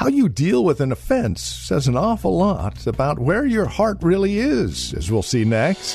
How 0.00 0.08
you 0.08 0.30
deal 0.30 0.64
with 0.64 0.80
an 0.80 0.92
offense 0.92 1.42
says 1.42 1.86
an 1.86 1.94
awful 1.94 2.34
lot 2.34 2.86
about 2.86 3.18
where 3.18 3.44
your 3.44 3.66
heart 3.66 3.98
really 4.00 4.38
is, 4.38 4.94
as 4.94 5.10
we'll 5.10 5.22
see 5.22 5.44
next. 5.44 5.94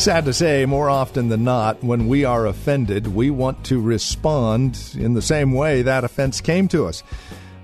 Sad 0.00 0.24
to 0.24 0.32
say, 0.32 0.64
more 0.64 0.88
often 0.88 1.28
than 1.28 1.44
not, 1.44 1.84
when 1.84 2.08
we 2.08 2.24
are 2.24 2.46
offended, 2.46 3.06
we 3.06 3.28
want 3.28 3.62
to 3.66 3.82
respond 3.82 4.94
in 4.94 5.12
the 5.12 5.20
same 5.20 5.52
way 5.52 5.82
that 5.82 6.04
offense 6.04 6.40
came 6.40 6.68
to 6.68 6.86
us. 6.86 7.02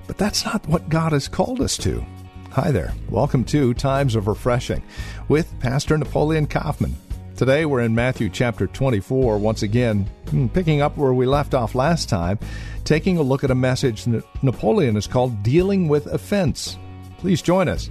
But 0.06 0.18
that's 0.18 0.44
not 0.44 0.68
what 0.68 0.90
God 0.90 1.12
has 1.12 1.28
called 1.28 1.62
us 1.62 1.78
to. 1.78 2.04
Hi 2.50 2.70
there. 2.72 2.92
Welcome 3.08 3.42
to 3.44 3.72
Times 3.72 4.14
of 4.14 4.26
Refreshing 4.26 4.82
with 5.28 5.58
Pastor 5.60 5.96
Napoleon 5.96 6.46
Kaufman. 6.46 6.94
Today 7.36 7.64
we're 7.64 7.80
in 7.80 7.94
Matthew 7.94 8.28
chapter 8.28 8.66
24, 8.66 9.38
once 9.38 9.62
again, 9.62 10.06
hmm, 10.28 10.48
picking 10.48 10.82
up 10.82 10.98
where 10.98 11.14
we 11.14 11.24
left 11.24 11.54
off 11.54 11.74
last 11.74 12.10
time, 12.10 12.38
taking 12.84 13.16
a 13.16 13.22
look 13.22 13.44
at 13.44 13.50
a 13.50 13.54
message 13.54 14.04
that 14.04 14.24
Napoleon 14.42 14.98
is 14.98 15.06
called 15.06 15.42
Dealing 15.42 15.88
with 15.88 16.04
Offense. 16.04 16.76
Please 17.16 17.40
join 17.40 17.66
us 17.66 17.88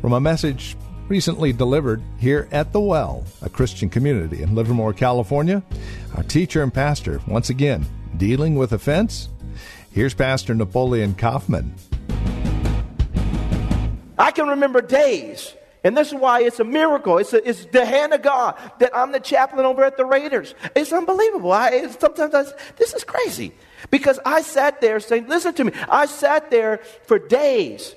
from 0.00 0.12
a 0.12 0.20
message 0.20 0.76
recently 1.08 1.52
delivered 1.52 2.02
here 2.18 2.48
at 2.52 2.72
The 2.72 2.80
Well, 2.80 3.24
a 3.42 3.48
Christian 3.48 3.88
community 3.88 4.42
in 4.42 4.54
Livermore, 4.54 4.92
California. 4.92 5.62
Our 6.14 6.22
teacher 6.22 6.62
and 6.62 6.72
pastor, 6.72 7.20
once 7.26 7.50
again, 7.50 7.86
dealing 8.16 8.56
with 8.56 8.72
offense. 8.72 9.28
Here's 9.90 10.14
Pastor 10.14 10.54
Napoleon 10.54 11.14
Kaufman. 11.14 11.74
I 14.18 14.30
can 14.32 14.48
remember 14.48 14.82
days, 14.82 15.54
and 15.82 15.96
this 15.96 16.08
is 16.08 16.14
why 16.14 16.42
it's 16.42 16.60
a 16.60 16.64
miracle. 16.64 17.18
It's, 17.18 17.32
a, 17.32 17.48
it's 17.48 17.64
the 17.66 17.86
hand 17.86 18.12
of 18.12 18.22
God 18.22 18.56
that 18.80 18.94
I'm 18.94 19.12
the 19.12 19.20
chaplain 19.20 19.64
over 19.64 19.84
at 19.84 19.96
the 19.96 20.04
Raiders. 20.04 20.54
It's 20.76 20.92
unbelievable. 20.92 21.52
I, 21.52 21.70
it's, 21.70 21.98
sometimes 21.98 22.34
I, 22.34 22.44
this 22.76 22.92
is 22.92 23.04
crazy 23.04 23.52
because 23.90 24.18
I 24.26 24.42
sat 24.42 24.80
there 24.80 25.00
saying, 25.00 25.28
"Listen 25.28 25.54
to 25.54 25.64
me." 25.64 25.72
I 25.88 26.06
sat 26.06 26.50
there 26.50 26.78
for 27.06 27.18
days 27.18 27.94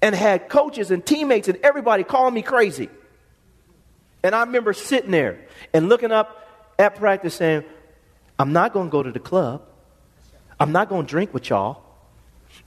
and 0.00 0.14
had 0.14 0.48
coaches 0.48 0.90
and 0.90 1.04
teammates 1.04 1.48
and 1.48 1.58
everybody 1.62 2.04
calling 2.04 2.34
me 2.34 2.42
crazy. 2.42 2.88
And 4.22 4.34
I 4.34 4.40
remember 4.40 4.72
sitting 4.72 5.10
there 5.10 5.40
and 5.72 5.88
looking 5.88 6.12
up 6.12 6.74
at 6.78 6.96
practice 6.96 7.34
saying, 7.34 7.64
I'm 8.38 8.52
not 8.52 8.72
going 8.72 8.88
to 8.88 8.90
go 8.90 9.02
to 9.02 9.10
the 9.10 9.20
club. 9.20 9.62
I'm 10.60 10.72
not 10.72 10.88
going 10.88 11.06
to 11.06 11.10
drink 11.10 11.34
with 11.34 11.48
y'all. 11.50 11.82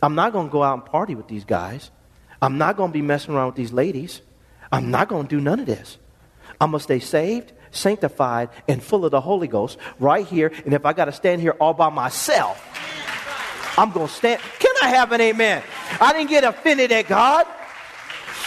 I'm 0.02 0.16
not 0.16 0.34
going 0.34 0.48
to 0.48 0.52
go 0.52 0.64
out 0.64 0.74
and 0.76 0.86
party 0.86 1.16
with 1.16 1.28
these 1.28 1.44
guys. 1.44 1.92
I'm 2.42 2.58
not 2.58 2.78
going 2.78 2.90
to 2.90 2.94
be 2.94 3.02
messing 3.02 3.34
around 3.34 3.48
with 3.48 3.56
these 3.56 3.72
ladies. 3.72 4.22
I'm 4.72 4.90
not 4.90 5.08
going 5.10 5.28
to 5.28 5.36
do 5.36 5.42
none 5.42 5.60
of 5.60 5.66
this. 5.66 5.98
I'm 6.60 6.72
going 6.72 6.80
to 6.80 6.84
stay 6.84 7.00
saved, 7.00 7.52
sanctified, 7.72 8.50
and 8.68 8.82
full 8.82 9.06
of 9.06 9.12
the 9.12 9.22
Holy 9.22 9.48
Ghost 9.48 9.78
right 10.00 10.26
here. 10.26 10.52
And 10.66 10.74
if 10.74 10.86
I 10.86 10.94
got 10.94 11.06
to 11.06 11.12
stand 11.12 11.42
here 11.42 11.52
all 11.60 11.74
by 11.74 11.90
myself, 11.90 12.64
I'm 13.78 13.92
going 13.92 14.08
to 14.08 14.14
stand. 14.14 14.42
Can 14.60 14.71
I 14.82 14.90
have 14.90 15.12
an 15.12 15.22
amen? 15.22 15.64
I 16.00 16.14
didn't 16.14 16.30
get 16.30 16.44
offended 16.44 16.92
at 16.92 17.08
God. 17.08 17.46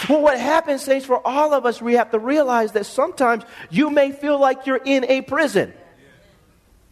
Well, 0.09 0.21
what 0.21 0.39
happens, 0.39 0.83
saints, 0.83 1.05
for 1.05 1.25
all 1.25 1.53
of 1.53 1.65
us, 1.65 1.81
we 1.81 1.93
have 1.93 2.11
to 2.11 2.19
realize 2.19 2.73
that 2.73 2.85
sometimes 2.85 3.43
you 3.69 3.89
may 3.89 4.11
feel 4.11 4.37
like 4.37 4.65
you're 4.65 4.81
in 4.83 5.05
a 5.05 5.21
prison. 5.21 5.73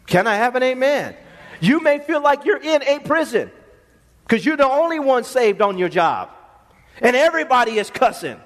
Can 0.07 0.25
I 0.27 0.35
have 0.35 0.55
an 0.55 0.63
amen? 0.63 1.15
You 1.59 1.81
may 1.81 1.99
feel 1.99 2.21
like 2.21 2.45
you're 2.45 2.61
in 2.61 2.83
a 2.83 2.99
prison 2.99 3.51
because 4.23 4.45
you're 4.45 4.57
the 4.57 4.69
only 4.69 4.99
one 4.99 5.23
saved 5.23 5.61
on 5.61 5.77
your 5.77 5.89
job, 5.89 6.29
and 7.01 7.15
everybody 7.15 7.77
is 7.77 7.89
cussing. 7.89 8.39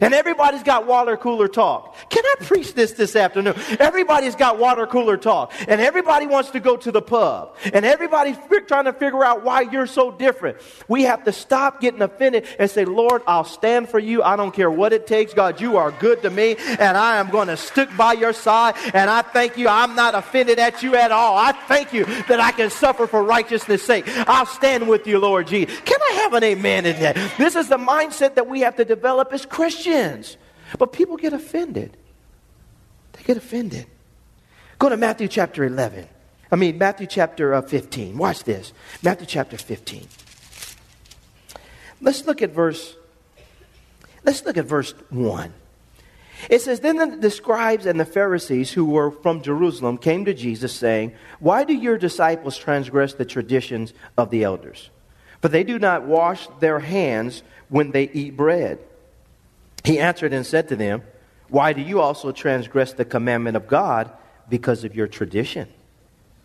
And 0.00 0.14
everybody's 0.14 0.62
got 0.62 0.86
water 0.86 1.16
cooler 1.16 1.48
talk. 1.48 1.94
Can 2.08 2.24
I 2.24 2.44
preach 2.44 2.74
this 2.74 2.92
this 2.92 3.16
afternoon? 3.16 3.54
Everybody's 3.78 4.34
got 4.34 4.58
water 4.58 4.86
cooler 4.86 5.16
talk. 5.16 5.52
And 5.68 5.80
everybody 5.80 6.26
wants 6.26 6.50
to 6.50 6.60
go 6.60 6.76
to 6.78 6.90
the 6.90 7.02
pub. 7.02 7.56
And 7.74 7.84
everybody's 7.84 8.36
trying 8.66 8.86
to 8.86 8.92
figure 8.92 9.24
out 9.24 9.44
why 9.44 9.62
you're 9.62 9.86
so 9.86 10.10
different. 10.10 10.58
We 10.88 11.02
have 11.02 11.24
to 11.24 11.32
stop 11.32 11.80
getting 11.80 12.00
offended 12.00 12.46
and 12.58 12.70
say, 12.70 12.84
Lord, 12.84 13.22
I'll 13.26 13.44
stand 13.44 13.88
for 13.88 13.98
you. 13.98 14.22
I 14.22 14.36
don't 14.36 14.52
care 14.52 14.70
what 14.70 14.92
it 14.92 15.06
takes. 15.06 15.34
God, 15.34 15.60
you 15.60 15.76
are 15.76 15.90
good 15.90 16.22
to 16.22 16.30
me. 16.30 16.56
And 16.56 16.96
I 16.96 17.16
am 17.16 17.28
going 17.30 17.48
to 17.48 17.56
stick 17.56 17.94
by 17.96 18.14
your 18.14 18.32
side. 18.32 18.76
And 18.94 19.10
I 19.10 19.22
thank 19.22 19.58
you. 19.58 19.68
I'm 19.68 19.94
not 19.94 20.14
offended 20.14 20.58
at 20.58 20.82
you 20.82 20.96
at 20.96 21.12
all. 21.12 21.36
I 21.36 21.52
thank 21.52 21.92
you 21.92 22.04
that 22.04 22.40
I 22.40 22.52
can 22.52 22.70
suffer 22.70 23.06
for 23.06 23.22
righteousness' 23.22 23.82
sake. 23.82 24.04
I'll 24.26 24.46
stand 24.46 24.88
with 24.88 25.06
you, 25.06 25.18
Lord 25.18 25.46
Jesus. 25.46 25.78
Can 25.80 25.98
I 26.10 26.12
have 26.22 26.34
an 26.34 26.44
amen 26.44 26.86
in 26.86 27.00
that? 27.00 27.16
This 27.36 27.54
is 27.54 27.68
the 27.68 27.76
mindset 27.76 28.36
that 28.36 28.46
we 28.46 28.60
have 28.60 28.76
to 28.76 28.84
develop 28.84 29.32
as 29.32 29.44
Christians. 29.44 29.89
Christians. 29.90 30.36
But 30.78 30.92
people 30.92 31.16
get 31.16 31.32
offended. 31.32 31.96
They 33.12 33.22
get 33.24 33.36
offended. 33.36 33.86
Go 34.78 34.88
to 34.88 34.96
Matthew 34.96 35.28
chapter 35.28 35.64
11. 35.64 36.08
I 36.52 36.56
mean, 36.56 36.78
Matthew 36.78 37.06
chapter 37.06 37.54
uh, 37.54 37.62
15. 37.62 38.16
Watch 38.16 38.44
this. 38.44 38.72
Matthew 39.02 39.26
chapter 39.26 39.56
15. 39.56 40.06
Let's 42.00 42.26
look 42.26 42.42
at 42.42 42.50
verse 42.50 42.96
Let's 44.22 44.44
look 44.44 44.58
at 44.58 44.66
verse 44.66 44.92
1. 45.08 45.52
It 46.50 46.60
says, 46.60 46.80
Then 46.80 47.20
the 47.20 47.30
scribes 47.30 47.86
and 47.86 47.98
the 47.98 48.04
Pharisees 48.04 48.70
who 48.70 48.84
were 48.84 49.10
from 49.10 49.42
Jerusalem 49.42 49.96
came 49.96 50.26
to 50.26 50.34
Jesus, 50.34 50.74
saying, 50.74 51.14
Why 51.38 51.64
do 51.64 51.72
your 51.72 51.96
disciples 51.96 52.56
transgress 52.56 53.14
the 53.14 53.24
traditions 53.24 53.94
of 54.18 54.30
the 54.30 54.44
elders? 54.44 54.90
For 55.40 55.48
they 55.48 55.64
do 55.64 55.78
not 55.78 56.04
wash 56.04 56.48
their 56.60 56.80
hands 56.80 57.42
when 57.70 57.92
they 57.92 58.10
eat 58.10 58.36
bread. 58.36 58.78
He 59.84 59.98
answered 59.98 60.32
and 60.32 60.46
said 60.46 60.68
to 60.68 60.76
them, 60.76 61.02
Why 61.48 61.72
do 61.72 61.80
you 61.80 62.00
also 62.00 62.32
transgress 62.32 62.92
the 62.92 63.04
commandment 63.04 63.56
of 63.56 63.66
God 63.66 64.10
because 64.48 64.84
of 64.84 64.94
your 64.94 65.06
tradition? 65.06 65.68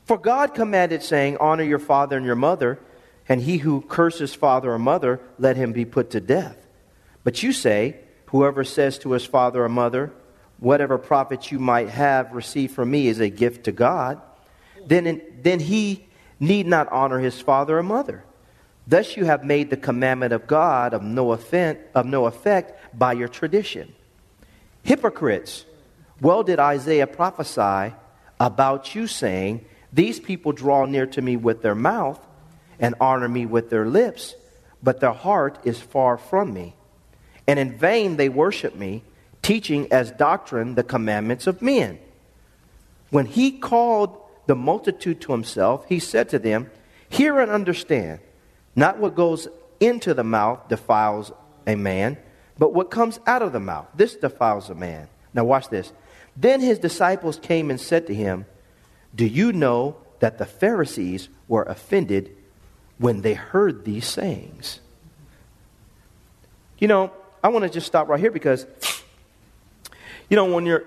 For 0.06 0.18
God 0.18 0.54
commanded, 0.54 1.04
saying, 1.04 1.38
Honor 1.38 1.64
your 1.64 1.80
father 1.80 2.18
and 2.18 2.26
your 2.26 2.36
mother, 2.36 2.80
and 3.28 3.42
he 3.42 3.58
who 3.58 3.82
curses 3.82 4.36
father 4.36 4.72
or 4.72 4.80
mother, 4.80 5.20
let 5.40 5.58
him 5.58 5.74
be 5.74 5.86
put 5.86 6.12
to 6.12 6.22
death. 6.22 6.58
But 7.24 7.44
you 7.44 7.52
say, 7.52 7.98
Whoever 8.28 8.64
says 8.64 8.98
to 9.00 9.12
his 9.12 9.26
father 9.26 9.64
or 9.64 9.70
mother, 9.70 10.12
Whatever 10.60 10.98
profit 10.98 11.52
you 11.52 11.60
might 11.60 11.90
have 11.90 12.32
received 12.32 12.74
from 12.74 12.92
me 12.92 13.08
is 13.08 13.20
a 13.20 13.30
gift 13.30 13.66
to 13.66 13.72
God, 13.72 14.22
then, 14.86 15.22
then 15.42 15.60
he 15.60 16.06
need 16.40 16.66
not 16.68 16.92
honor 16.92 17.20
his 17.20 17.42
father 17.42 17.78
or 17.78 17.84
mother. 17.84 18.24
Thus 18.88 19.18
you 19.18 19.26
have 19.26 19.44
made 19.44 19.70
the 19.70 19.78
commandment 19.78 20.34
of 20.34 20.48
God 20.48 20.94
of 20.94 21.02
no, 21.02 21.32
offense, 21.32 21.80
of 21.96 22.06
no 22.06 22.26
effect 22.26 22.98
by 22.98 23.14
your 23.14 23.28
tradition. 23.28 23.94
Hypocrites, 24.84 25.66
well 26.22 26.44
did 26.44 26.60
Isaiah 26.60 27.08
prophesy 27.08 27.96
about 28.40 28.94
you, 28.94 29.08
saying, 29.08 29.66
These 29.92 30.20
people 30.20 30.52
draw 30.52 30.86
near 30.86 31.08
to 31.08 31.22
me 31.22 31.36
with 31.36 31.62
their 31.62 31.76
mouth 31.76 32.20
and 32.80 32.94
honor 33.00 33.28
me 33.28 33.46
with 33.46 33.70
their 33.70 33.86
lips, 33.86 34.36
but 34.84 35.00
their 35.00 35.14
heart 35.14 35.58
is 35.64 35.80
far 35.80 36.18
from 36.18 36.54
me. 36.54 36.76
And 37.48 37.58
in 37.58 37.78
vain 37.78 38.18
they 38.18 38.30
worship 38.30 38.76
me, 38.76 39.04
teaching 39.42 39.92
as 39.92 40.12
doctrine 40.12 40.76
the 40.76 40.84
commandments 40.84 41.48
of 41.48 41.62
men. 41.62 42.00
When 43.10 43.26
he 43.26 43.52
called 43.52 44.18
the 44.46 44.56
multitude 44.56 45.22
to 45.22 45.32
himself, 45.32 45.86
he 45.88 46.00
said 46.00 46.30
to 46.30 46.40
them, 46.40 46.70
Hear 47.10 47.40
and 47.40 47.52
understand. 47.52 48.20
Not 48.76 49.00
what 49.00 49.16
goes 49.16 49.48
into 49.80 50.14
the 50.14 50.24
mouth 50.24 50.68
defiles 50.68 51.32
a 51.68 51.76
man, 51.76 52.18
but 52.58 52.74
what 52.74 52.92
comes 52.92 53.20
out 53.26 53.42
of 53.42 53.54
the 53.54 53.60
mouth. 53.60 53.88
This 53.96 54.16
defiles 54.16 54.70
a 54.70 54.76
man. 54.76 55.08
Now, 55.34 55.46
watch 55.46 55.70
this. 55.70 55.92
Then 56.38 56.62
his 56.62 56.80
disciples 56.80 57.40
came 57.40 57.70
and 57.70 57.80
said 57.80 58.08
to 58.08 58.16
him, 58.16 58.46
Do 59.14 59.26
you 59.26 59.54
know 59.54 59.98
that 60.20 60.38
the 60.38 60.46
Pharisees 60.46 61.30
were 61.48 61.64
offended 61.64 62.36
when 62.98 63.22
they 63.22 63.34
heard 63.34 63.86
these 63.86 64.06
sayings? 64.06 64.80
You 66.80 66.88
know, 66.88 67.12
I 67.44 67.50
want 67.50 67.64
to 67.64 67.70
just 67.70 67.88
stop 67.88 68.08
right 68.08 68.20
here 68.20 68.32
because, 68.32 68.66
you 70.30 70.36
know, 70.36 70.46
when 70.46 70.66
you're, 70.66 70.84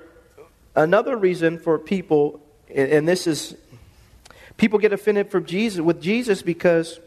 another 0.75 1.17
reason 1.17 1.59
for 1.59 1.79
people, 1.79 2.41
and 2.75 3.09
this 3.09 3.27
is 3.27 3.57
People 4.59 4.81
get 4.81 4.93
offended 4.93 5.31
for 5.31 5.41
Jesus 5.41 5.81
with 5.81 6.03
Jesus 6.03 6.43
because, 6.43 6.99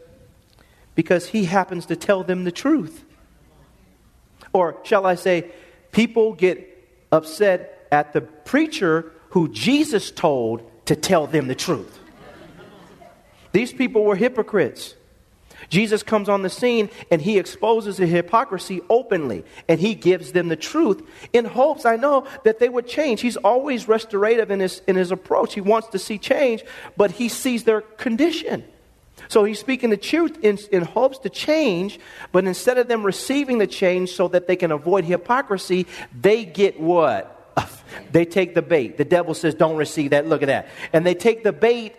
because 0.94 1.28
he 1.28 1.44
happens 1.44 1.86
to 1.86 1.96
tell 1.96 2.22
them 2.22 2.44
the 2.44 2.52
truth. 2.52 3.04
Or 4.52 4.76
shall 4.84 5.06
I 5.06 5.14
say, 5.14 5.50
people 5.92 6.34
get 6.34 6.68
upset 7.10 7.86
at 7.90 8.12
the 8.12 8.20
preacher 8.20 9.12
who 9.30 9.48
Jesus 9.48 10.10
told 10.10 10.70
to 10.86 10.96
tell 10.96 11.26
them 11.26 11.48
the 11.48 11.54
truth. 11.54 11.98
These 13.52 13.72
people 13.72 14.04
were 14.04 14.16
hypocrites. 14.16 14.94
Jesus 15.68 16.02
comes 16.02 16.28
on 16.28 16.42
the 16.42 16.50
scene 16.50 16.90
and 17.10 17.22
he 17.22 17.38
exposes 17.38 17.96
the 17.96 18.06
hypocrisy 18.06 18.80
openly 18.90 19.44
and 19.68 19.80
he 19.80 19.94
gives 19.94 20.32
them 20.32 20.48
the 20.48 20.56
truth 20.56 21.02
in 21.32 21.44
hopes, 21.44 21.86
I 21.86 21.96
know, 21.96 22.26
that 22.44 22.58
they 22.58 22.68
would 22.68 22.86
change. 22.86 23.20
He's 23.20 23.36
always 23.36 23.88
restorative 23.88 24.50
in 24.50 24.60
his, 24.60 24.82
in 24.86 24.96
his 24.96 25.12
approach. 25.12 25.54
He 25.54 25.60
wants 25.60 25.88
to 25.88 25.98
see 25.98 26.18
change, 26.18 26.64
but 26.96 27.12
he 27.12 27.28
sees 27.28 27.64
their 27.64 27.80
condition. 27.80 28.64
So 29.28 29.44
he's 29.44 29.58
speaking 29.58 29.90
the 29.90 29.96
truth 29.96 30.38
in, 30.42 30.58
in 30.70 30.82
hopes 30.82 31.18
to 31.18 31.30
change, 31.30 31.98
but 32.32 32.44
instead 32.44 32.78
of 32.78 32.88
them 32.88 33.02
receiving 33.02 33.58
the 33.58 33.66
change 33.66 34.12
so 34.12 34.28
that 34.28 34.46
they 34.46 34.56
can 34.56 34.72
avoid 34.72 35.04
hypocrisy, 35.04 35.86
they 36.18 36.44
get 36.44 36.80
what? 36.80 37.38
They 38.10 38.24
take 38.24 38.54
the 38.54 38.62
bait. 38.62 38.96
The 38.96 39.04
devil 39.04 39.34
says, 39.34 39.54
Don't 39.54 39.76
receive 39.76 40.10
that. 40.10 40.26
Look 40.26 40.42
at 40.42 40.46
that. 40.46 40.68
And 40.92 41.04
they 41.04 41.14
take 41.14 41.44
the 41.44 41.52
bait 41.52 41.94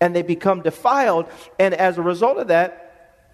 and 0.00 0.14
they 0.14 0.22
become 0.22 0.62
defiled. 0.62 1.26
And 1.58 1.74
as 1.74 1.98
a 1.98 2.02
result 2.02 2.38
of 2.38 2.48
that, 2.48 2.86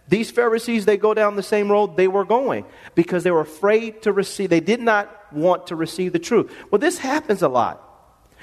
these 0.09 0.31
Pharisees, 0.31 0.85
they 0.85 0.97
go 0.97 1.15
down 1.15 1.37
the 1.37 1.43
same 1.43 1.71
road 1.71 1.97
they 1.97 2.09
were 2.09 2.25
going 2.25 2.65
because 2.95 3.25
they 3.25 3.31
were 3.31 3.41
afraid 3.41 4.03
to 4.03 4.13
receive, 4.13 4.51
they 4.51 4.61
did 4.61 4.81
not 4.81 5.33
want 5.33 5.69
to 5.69 5.77
receive 5.77 6.13
the 6.13 6.19
truth. 6.19 6.53
Well, 6.71 6.79
this 6.79 6.99
happens 6.99 7.43
a 7.43 7.49
lot. 7.49 7.92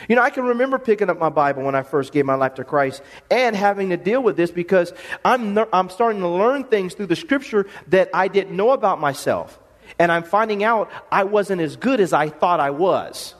You 0.07 0.15
know, 0.15 0.21
I 0.21 0.29
can 0.29 0.45
remember 0.45 0.79
picking 0.79 1.09
up 1.09 1.19
my 1.19 1.29
Bible 1.29 1.63
when 1.63 1.75
I 1.75 1.83
first 1.83 2.13
gave 2.13 2.25
my 2.25 2.35
life 2.35 2.55
to 2.55 2.63
Christ 2.63 3.01
and 3.29 3.55
having 3.55 3.89
to 3.89 3.97
deal 3.97 4.23
with 4.23 4.37
this 4.37 4.51
because 4.51 4.93
I'm, 5.25 5.57
I'm 5.73 5.89
starting 5.89 6.21
to 6.21 6.27
learn 6.29 6.63
things 6.63 6.93
through 6.93 7.07
the 7.07 7.15
scripture 7.15 7.67
that 7.87 8.09
I 8.13 8.27
didn't 8.29 8.55
know 8.55 8.71
about 8.71 8.99
myself. 8.99 9.59
And 9.97 10.11
I'm 10.11 10.23
finding 10.23 10.63
out 10.63 10.89
I 11.11 11.25
wasn't 11.25 11.61
as 11.61 11.75
good 11.75 11.99
as 11.99 12.13
I 12.13 12.29
thought 12.29 12.59
I 12.59 12.69
was. 12.69 13.35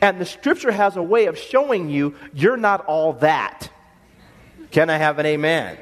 And 0.00 0.20
the 0.20 0.26
scripture 0.26 0.72
has 0.72 0.96
a 0.96 1.02
way 1.02 1.26
of 1.26 1.38
showing 1.38 1.88
you 1.88 2.14
you're 2.34 2.56
not 2.56 2.84
all 2.86 3.14
that. 3.14 3.70
Can 4.70 4.90
I 4.90 4.96
have 4.96 5.18
an 5.18 5.26
amen? 5.26 5.78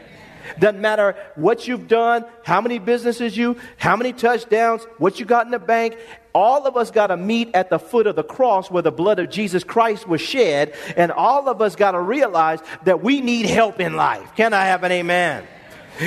Doesn't 0.59 0.81
matter 0.81 1.17
what 1.35 1.67
you've 1.67 1.89
done, 1.89 2.25
how 2.43 2.61
many 2.61 2.79
businesses 2.79 3.37
you, 3.37 3.57
how 3.77 3.97
many 3.97 4.13
touchdowns, 4.13 4.85
what 4.99 5.19
you 5.19 5.27
got 5.27 5.47
in 5.47 5.53
the 5.53 5.59
bank. 5.59 5.97
All 6.35 6.67
of 6.67 6.77
us 6.77 6.91
got 6.91 7.09
to 7.09 7.17
meet 7.17 7.51
at 7.55 7.71
the 7.71 7.79
foot 7.79 8.07
of 8.07 8.17
the 8.17 8.25
cross 8.25 8.71
where 8.71 8.83
the 8.83 8.91
blood 8.91 9.19
of 9.19 9.31
Jesus 9.31 9.63
Christ 9.63 10.09
was 10.09 10.21
shed, 10.21 10.75
and 10.97 11.13
all 11.13 11.49
of 11.49 11.63
us 11.63 11.77
got 11.77 11.93
to 11.93 12.01
realize 12.01 12.61
that 12.85 13.03
we 13.03 13.21
need 13.21 13.47
help 13.47 13.81
in 13.81 13.95
life. 13.95 14.35
Can 14.37 14.53
I 14.53 14.65
have 14.67 14.83
an 14.83 14.93
amen? 14.93 15.47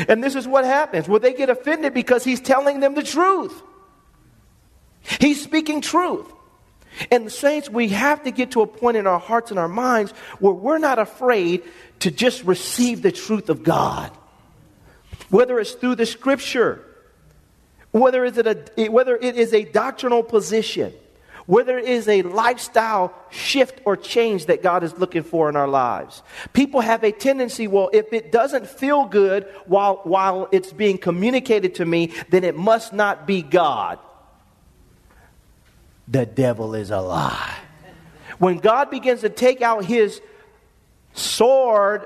And 0.07 0.23
this 0.23 0.35
is 0.35 0.47
what 0.47 0.65
happens. 0.65 1.07
Well, 1.07 1.19
they 1.19 1.33
get 1.33 1.49
offended 1.49 1.93
because 1.93 2.23
he's 2.23 2.41
telling 2.41 2.81
them 2.81 2.93
the 2.93 3.03
truth. 3.03 3.61
He's 5.19 5.41
speaking 5.41 5.79
truth. 5.81 6.31
And 7.11 7.27
the 7.27 7.31
saints, 7.31 7.69
we 7.69 7.89
have 7.89 8.23
to 8.23 8.31
get 8.31 8.51
to 8.51 8.61
a 8.61 8.67
point 8.67 8.97
in 8.97 9.07
our 9.07 9.19
hearts 9.19 9.51
and 9.51 9.59
our 9.59 9.67
minds 9.67 10.11
where 10.39 10.53
we're 10.53 10.77
not 10.77 10.99
afraid 10.99 11.63
to 11.99 12.11
just 12.11 12.43
receive 12.43 13.01
the 13.01 13.11
truth 13.11 13.49
of 13.49 13.63
God. 13.63 14.11
Whether 15.29 15.59
it's 15.59 15.73
through 15.73 15.95
the 15.95 16.05
scripture, 16.05 16.83
whether, 17.91 18.25
it's 18.25 18.37
a, 18.37 18.89
whether 18.89 19.15
it 19.15 19.35
is 19.35 19.53
a 19.53 19.63
doctrinal 19.63 20.23
position, 20.23 20.93
whether 21.45 21.77
it 21.77 21.85
is 21.85 22.07
a 22.07 22.21
lifestyle 22.23 23.13
shift 23.29 23.81
or 23.85 23.95
change 23.95 24.47
that 24.47 24.61
God 24.61 24.83
is 24.83 24.97
looking 24.97 25.23
for 25.23 25.49
in 25.49 25.55
our 25.55 25.67
lives. 25.67 26.21
People 26.53 26.81
have 26.81 27.03
a 27.03 27.11
tendency, 27.11 27.67
well, 27.67 27.89
if 27.93 28.11
it 28.11 28.31
doesn't 28.31 28.67
feel 28.67 29.05
good 29.05 29.47
while, 29.65 30.01
while 30.03 30.49
it's 30.51 30.73
being 30.73 30.97
communicated 30.97 31.75
to 31.75 31.85
me, 31.85 32.13
then 32.29 32.43
it 32.43 32.55
must 32.55 32.93
not 32.93 33.25
be 33.25 33.41
God. 33.41 33.97
The 36.07 36.25
devil 36.25 36.75
is 36.75 36.91
a 36.91 37.01
lie. 37.01 37.55
When 38.39 38.59
God 38.59 38.91
begins 38.91 39.21
to 39.21 39.29
take 39.29 39.61
out 39.61 39.85
his 39.85 40.21
sword 41.13 42.05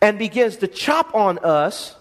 and 0.00 0.18
begins 0.18 0.56
to 0.58 0.68
chop 0.68 1.14
on 1.14 1.38
us 1.38 1.94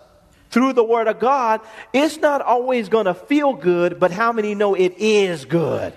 through 0.56 0.72
the 0.72 0.86
Word 0.86 1.10
of 1.10 1.20
God, 1.20 1.60
it's 1.92 2.16
not 2.16 2.42
always 2.42 2.88
going 2.88 3.08
to 3.08 3.14
feel 3.14 3.52
good, 3.52 4.00
but 4.00 4.10
how 4.10 4.32
many 4.32 4.56
know 4.56 4.74
it 4.74 4.94
is 4.98 5.44
good? 5.44 5.92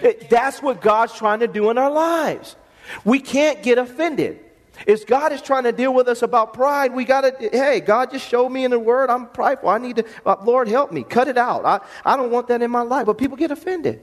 It, 0.00 0.30
that's 0.30 0.62
what 0.62 0.80
God's 0.80 1.12
trying 1.12 1.40
to 1.40 1.46
do 1.46 1.68
in 1.68 1.76
our 1.76 1.90
lives. 1.90 2.56
We 3.04 3.20
can't 3.20 3.62
get 3.62 3.76
offended. 3.76 4.40
If 4.86 5.06
God 5.06 5.32
is 5.32 5.42
trying 5.42 5.64
to 5.64 5.72
deal 5.72 5.92
with 5.92 6.08
us 6.08 6.22
about 6.22 6.54
pride, 6.54 6.94
we 6.94 7.04
got 7.04 7.20
to, 7.20 7.50
hey, 7.52 7.80
God 7.80 8.10
just 8.10 8.26
showed 8.26 8.48
me 8.48 8.64
in 8.64 8.70
the 8.70 8.78
Word 8.78 9.10
I'm 9.10 9.26
prideful. 9.26 9.68
I 9.68 9.76
need 9.76 9.96
to, 9.96 10.06
uh, 10.24 10.36
Lord, 10.44 10.66
help 10.66 10.92
me. 10.92 11.02
Cut 11.02 11.28
it 11.28 11.36
out. 11.36 11.66
I, 11.66 11.80
I 12.02 12.16
don't 12.16 12.30
want 12.30 12.48
that 12.48 12.62
in 12.62 12.70
my 12.70 12.80
life. 12.80 13.04
But 13.04 13.18
people 13.18 13.36
get 13.36 13.50
offended. 13.50 14.02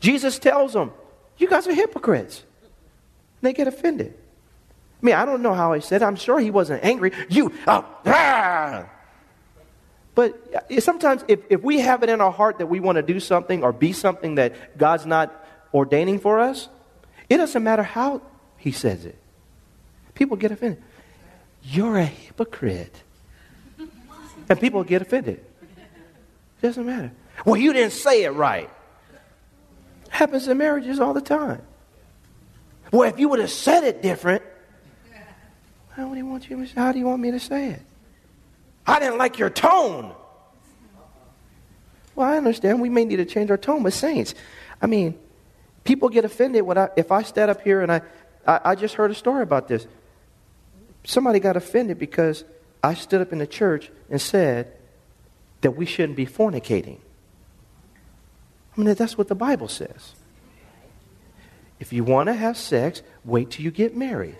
Jesus 0.00 0.38
tells 0.38 0.74
them, 0.74 0.92
you 1.38 1.48
guys 1.48 1.66
are 1.66 1.72
hypocrites. 1.72 2.44
And 3.40 3.48
They 3.48 3.54
get 3.54 3.68
offended. 3.68 4.12
I 5.02 5.06
mean, 5.06 5.14
I 5.14 5.24
don't 5.24 5.40
know 5.40 5.54
how 5.54 5.72
he 5.72 5.80
said 5.80 6.02
it. 6.02 6.04
I'm 6.04 6.16
sure 6.16 6.38
he 6.38 6.50
wasn't 6.50 6.84
angry. 6.84 7.12
You, 7.30 7.54
oh, 7.66 7.86
ah. 8.04 8.90
But 10.18 10.66
uh, 10.68 10.80
sometimes 10.80 11.22
if, 11.28 11.38
if 11.48 11.62
we 11.62 11.78
have 11.78 12.02
it 12.02 12.08
in 12.08 12.20
our 12.20 12.32
heart 12.32 12.58
that 12.58 12.66
we 12.66 12.80
want 12.80 12.96
to 12.96 13.02
do 13.02 13.20
something 13.20 13.62
or 13.62 13.72
be 13.72 13.92
something 13.92 14.34
that 14.34 14.76
God's 14.76 15.06
not 15.06 15.32
ordaining 15.72 16.18
for 16.18 16.40
us, 16.40 16.68
it 17.30 17.36
doesn't 17.36 17.62
matter 17.62 17.84
how 17.84 18.22
he 18.56 18.72
says 18.72 19.04
it. 19.04 19.16
People 20.16 20.36
get 20.36 20.50
offended. 20.50 20.82
You're 21.62 21.98
a 21.98 22.04
hypocrite. 22.04 23.00
And 24.48 24.60
people 24.60 24.82
get 24.82 25.02
offended. 25.02 25.36
It 25.36 26.62
doesn't 26.62 26.84
matter. 26.84 27.12
Well, 27.44 27.56
you 27.56 27.72
didn't 27.72 27.92
say 27.92 28.24
it 28.24 28.30
right. 28.30 28.68
Happens 30.08 30.48
in 30.48 30.58
marriages 30.58 30.98
all 30.98 31.14
the 31.14 31.20
time. 31.20 31.62
Well, 32.90 33.08
if 33.08 33.20
you 33.20 33.28
would 33.28 33.38
have 33.38 33.52
said 33.52 33.84
it 33.84 34.02
different, 34.02 34.42
how 35.90 36.08
do 36.08 36.16
you 36.16 36.26
want 36.26 36.50
you? 36.50 36.66
How 36.74 36.90
do 36.90 36.98
you 36.98 37.06
want 37.06 37.22
me 37.22 37.30
to 37.30 37.38
say 37.38 37.68
it? 37.68 37.82
I 38.88 38.98
didn't 38.98 39.18
like 39.18 39.38
your 39.38 39.50
tone. 39.50 40.14
Well, 42.14 42.26
I 42.26 42.38
understand 42.38 42.80
we 42.80 42.88
may 42.88 43.04
need 43.04 43.16
to 43.16 43.26
change 43.26 43.50
our 43.50 43.58
tone, 43.58 43.82
but 43.82 43.92
saints, 43.92 44.34
I 44.80 44.86
mean, 44.86 45.16
people 45.84 46.08
get 46.08 46.24
offended 46.24 46.62
when 46.62 46.78
I, 46.78 46.88
if 46.96 47.12
I 47.12 47.22
stand 47.22 47.50
up 47.50 47.60
here 47.60 47.82
and 47.82 47.92
I, 47.92 48.00
I, 48.46 48.60
I 48.64 48.74
just 48.74 48.94
heard 48.94 49.10
a 49.10 49.14
story 49.14 49.42
about 49.42 49.68
this. 49.68 49.86
Somebody 51.04 51.38
got 51.38 51.56
offended 51.56 51.98
because 51.98 52.44
I 52.82 52.94
stood 52.94 53.20
up 53.20 53.30
in 53.30 53.38
the 53.38 53.46
church 53.46 53.90
and 54.10 54.20
said 54.20 54.72
that 55.60 55.72
we 55.72 55.84
shouldn't 55.84 56.16
be 56.16 56.26
fornicating. 56.26 56.98
I 58.76 58.80
mean, 58.80 58.94
that's 58.94 59.18
what 59.18 59.28
the 59.28 59.34
Bible 59.34 59.68
says. 59.68 60.14
If 61.78 61.92
you 61.92 62.04
want 62.04 62.28
to 62.28 62.34
have 62.34 62.56
sex, 62.56 63.02
wait 63.24 63.50
till 63.50 63.64
you 63.64 63.70
get 63.70 63.94
married. 63.94 64.36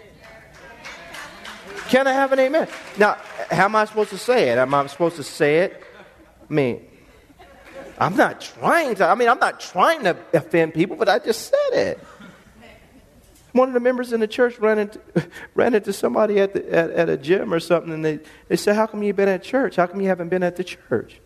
Can 1.89 2.07
I 2.07 2.13
have 2.13 2.33
an 2.33 2.39
amen? 2.39 2.69
Now, 2.99 3.17
how 3.51 3.65
am 3.65 3.75
I 3.75 3.87
supposed 3.87 4.11
to 4.11 4.19
say 4.19 4.51
it? 4.51 4.59
Am 4.59 4.73
I 4.75 4.87
supposed 4.87 5.17
to 5.17 5.23
say 5.23 5.61
it? 5.61 5.83
I 6.49 6.53
mean, 6.53 6.87
I'm 7.99 8.15
not 8.15 8.41
trying 8.41 8.95
to, 8.97 9.07
I 9.07 9.15
mean, 9.15 9.29
I'm 9.29 9.39
not 9.39 9.59
trying 9.59 10.05
to 10.05 10.17
offend 10.33 10.75
people, 10.75 10.97
but 10.97 11.09
I 11.09 11.19
just 11.19 11.49
said 11.49 11.73
it. 11.73 12.05
One 13.53 13.69
of 13.69 13.75
the 13.75 13.81
members 13.81 14.13
in 14.13 14.21
the 14.21 14.29
church 14.29 14.59
ran 14.59 14.79
into, 14.79 15.01
ran 15.55 15.75
into 15.75 15.93
somebody 15.93 16.39
at, 16.41 16.53
the, 16.53 16.71
at, 16.73 16.91
at 16.91 17.09
a 17.09 17.17
gym 17.17 17.53
or 17.53 17.59
something, 17.59 17.93
and 17.93 18.05
they, 18.05 18.21
they 18.49 18.57
said, 18.57 18.77
How 18.77 18.87
come 18.87 19.03
you've 19.03 19.17
been 19.17 19.29
at 19.29 19.43
church? 19.43 19.77
How 19.77 19.87
come 19.87 20.01
you 20.01 20.09
haven't 20.09 20.29
been 20.29 20.43
at 20.43 20.57
the 20.57 20.65
church? 20.65 21.21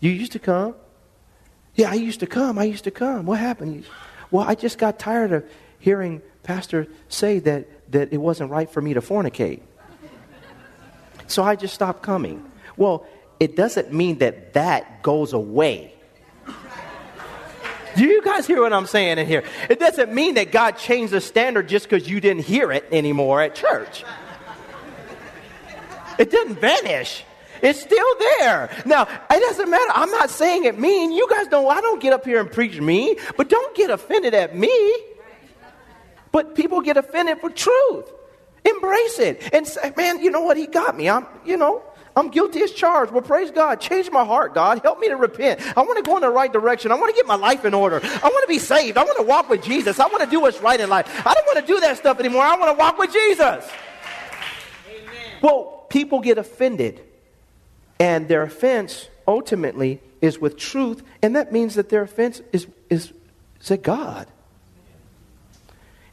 You 0.00 0.10
used 0.10 0.32
to 0.32 0.38
come. 0.38 0.74
Yeah, 1.74 1.90
I 1.90 1.94
used 1.94 2.20
to 2.20 2.26
come. 2.26 2.58
I 2.58 2.64
used 2.64 2.84
to 2.84 2.90
come. 2.90 3.26
What 3.26 3.40
happened? 3.40 3.84
Well, 4.30 4.46
I 4.46 4.54
just 4.54 4.78
got 4.78 4.98
tired 4.98 5.32
of 5.32 5.44
hearing 5.78 6.22
Pastor 6.44 6.86
say 7.08 7.40
that 7.40 7.90
that 7.90 8.12
it 8.12 8.18
wasn't 8.18 8.50
right 8.50 8.70
for 8.70 8.80
me 8.80 8.94
to 8.94 9.00
fornicate. 9.00 9.60
So 11.26 11.42
I 11.42 11.56
just 11.56 11.74
stopped 11.74 12.02
coming. 12.02 12.44
Well, 12.76 13.06
it 13.40 13.56
doesn't 13.56 13.92
mean 13.92 14.18
that 14.18 14.52
that 14.54 15.02
goes 15.02 15.32
away. 15.32 15.94
Do 17.96 18.04
you 18.04 18.22
guys 18.22 18.46
hear 18.46 18.60
what 18.60 18.72
I'm 18.72 18.86
saying 18.86 19.18
in 19.18 19.26
here? 19.26 19.44
It 19.70 19.78
doesn't 19.78 20.12
mean 20.12 20.34
that 20.34 20.50
God 20.50 20.72
changed 20.72 21.12
the 21.12 21.20
standard 21.20 21.68
just 21.68 21.88
because 21.88 22.08
you 22.08 22.20
didn't 22.20 22.44
hear 22.44 22.72
it 22.72 22.84
anymore 22.90 23.40
at 23.40 23.54
church. 23.54 24.04
It 26.18 26.30
didn't 26.30 26.60
vanish. 26.60 27.24
It's 27.62 27.80
still 27.80 28.06
there. 28.40 28.68
Now, 28.84 29.02
it 29.02 29.40
doesn't 29.40 29.70
matter. 29.70 29.92
I'm 29.94 30.10
not 30.10 30.30
saying 30.30 30.64
it 30.64 30.78
mean. 30.78 31.12
You 31.12 31.28
guys 31.30 31.46
don't, 31.48 31.70
I 31.70 31.80
don't 31.80 32.02
get 32.02 32.12
up 32.12 32.24
here 32.24 32.40
and 32.40 32.50
preach 32.50 32.80
me, 32.80 33.16
but 33.36 33.48
don't 33.48 33.76
get 33.76 33.90
offended 33.90 34.34
at 34.34 34.56
me. 34.56 34.70
But 36.34 36.56
people 36.56 36.80
get 36.80 36.96
offended 36.96 37.38
for 37.38 37.48
truth. 37.48 38.12
Embrace 38.64 39.20
it 39.20 39.50
and 39.54 39.64
say, 39.64 39.92
man, 39.96 40.20
you 40.20 40.32
know 40.32 40.40
what? 40.40 40.56
He 40.56 40.66
got 40.66 40.96
me. 40.96 41.08
I'm, 41.08 41.28
you 41.44 41.56
know, 41.56 41.80
I'm 42.16 42.28
guilty 42.28 42.60
as 42.62 42.72
charged. 42.72 43.12
Well, 43.12 43.22
praise 43.22 43.52
God. 43.52 43.80
Change 43.80 44.10
my 44.10 44.24
heart, 44.24 44.52
God. 44.52 44.80
Help 44.82 44.98
me 44.98 45.06
to 45.10 45.14
repent. 45.14 45.60
I 45.78 45.82
want 45.82 45.96
to 45.98 46.02
go 46.02 46.16
in 46.16 46.22
the 46.22 46.30
right 46.30 46.52
direction. 46.52 46.90
I 46.90 46.96
want 46.96 47.14
to 47.14 47.16
get 47.16 47.28
my 47.28 47.36
life 47.36 47.64
in 47.64 47.72
order. 47.72 48.00
I 48.02 48.28
want 48.28 48.42
to 48.42 48.48
be 48.48 48.58
saved. 48.58 48.98
I 48.98 49.04
want 49.04 49.16
to 49.18 49.22
walk 49.22 49.48
with 49.48 49.62
Jesus. 49.62 50.00
I 50.00 50.08
want 50.08 50.24
to 50.24 50.28
do 50.28 50.40
what's 50.40 50.60
right 50.60 50.80
in 50.80 50.88
life. 50.88 51.06
I 51.24 51.34
don't 51.34 51.46
want 51.46 51.64
to 51.64 51.72
do 51.72 51.78
that 51.78 51.98
stuff 51.98 52.18
anymore. 52.18 52.42
I 52.42 52.56
want 52.56 52.76
to 52.76 52.80
walk 52.80 52.98
with 52.98 53.12
Jesus. 53.12 53.70
Amen. 54.88 55.04
Well, 55.40 55.86
people 55.88 56.18
get 56.18 56.36
offended, 56.36 57.00
and 58.00 58.26
their 58.26 58.42
offense 58.42 59.08
ultimately 59.28 60.00
is 60.20 60.40
with 60.40 60.56
truth, 60.56 61.04
and 61.22 61.36
that 61.36 61.52
means 61.52 61.76
that 61.76 61.90
their 61.90 62.02
offense 62.02 62.42
is, 62.50 62.66
is, 62.90 63.12
is 63.60 63.70
at 63.70 63.84
God. 63.84 64.26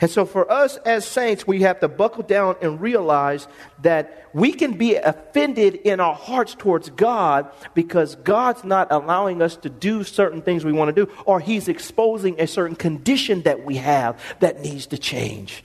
And 0.02 0.10
so, 0.10 0.26
for 0.26 0.52
us 0.52 0.78
as 0.78 1.06
saints, 1.06 1.46
we 1.46 1.62
have 1.62 1.80
to 1.82 1.88
buckle 1.88 2.24
down 2.24 2.56
and 2.60 2.82
realize 2.82 3.48
that 3.84 4.28
we 4.34 4.52
can 4.52 4.74
be 4.74 4.96
offended 4.96 5.76
in 5.76 6.00
our 6.00 6.16
hearts 6.16 6.56
towards 6.56 6.90
God 6.90 7.52
because 7.76 8.16
God's 8.16 8.64
not 8.64 8.92
allowing 8.92 9.44
us 9.44 9.56
to 9.58 9.70
do 9.70 10.04
certain 10.04 10.42
things 10.42 10.66
we 10.66 10.72
want 10.72 10.94
to 10.94 11.06
do, 11.06 11.12
or 11.26 11.40
He's 11.40 11.68
exposing 11.68 12.42
a 12.42 12.48
certain 12.48 12.76
condition 12.76 13.44
that 13.44 13.64
we 13.64 13.76
have 13.76 14.20
that 14.40 14.62
needs 14.62 14.88
to 14.88 14.98
change. 14.98 15.64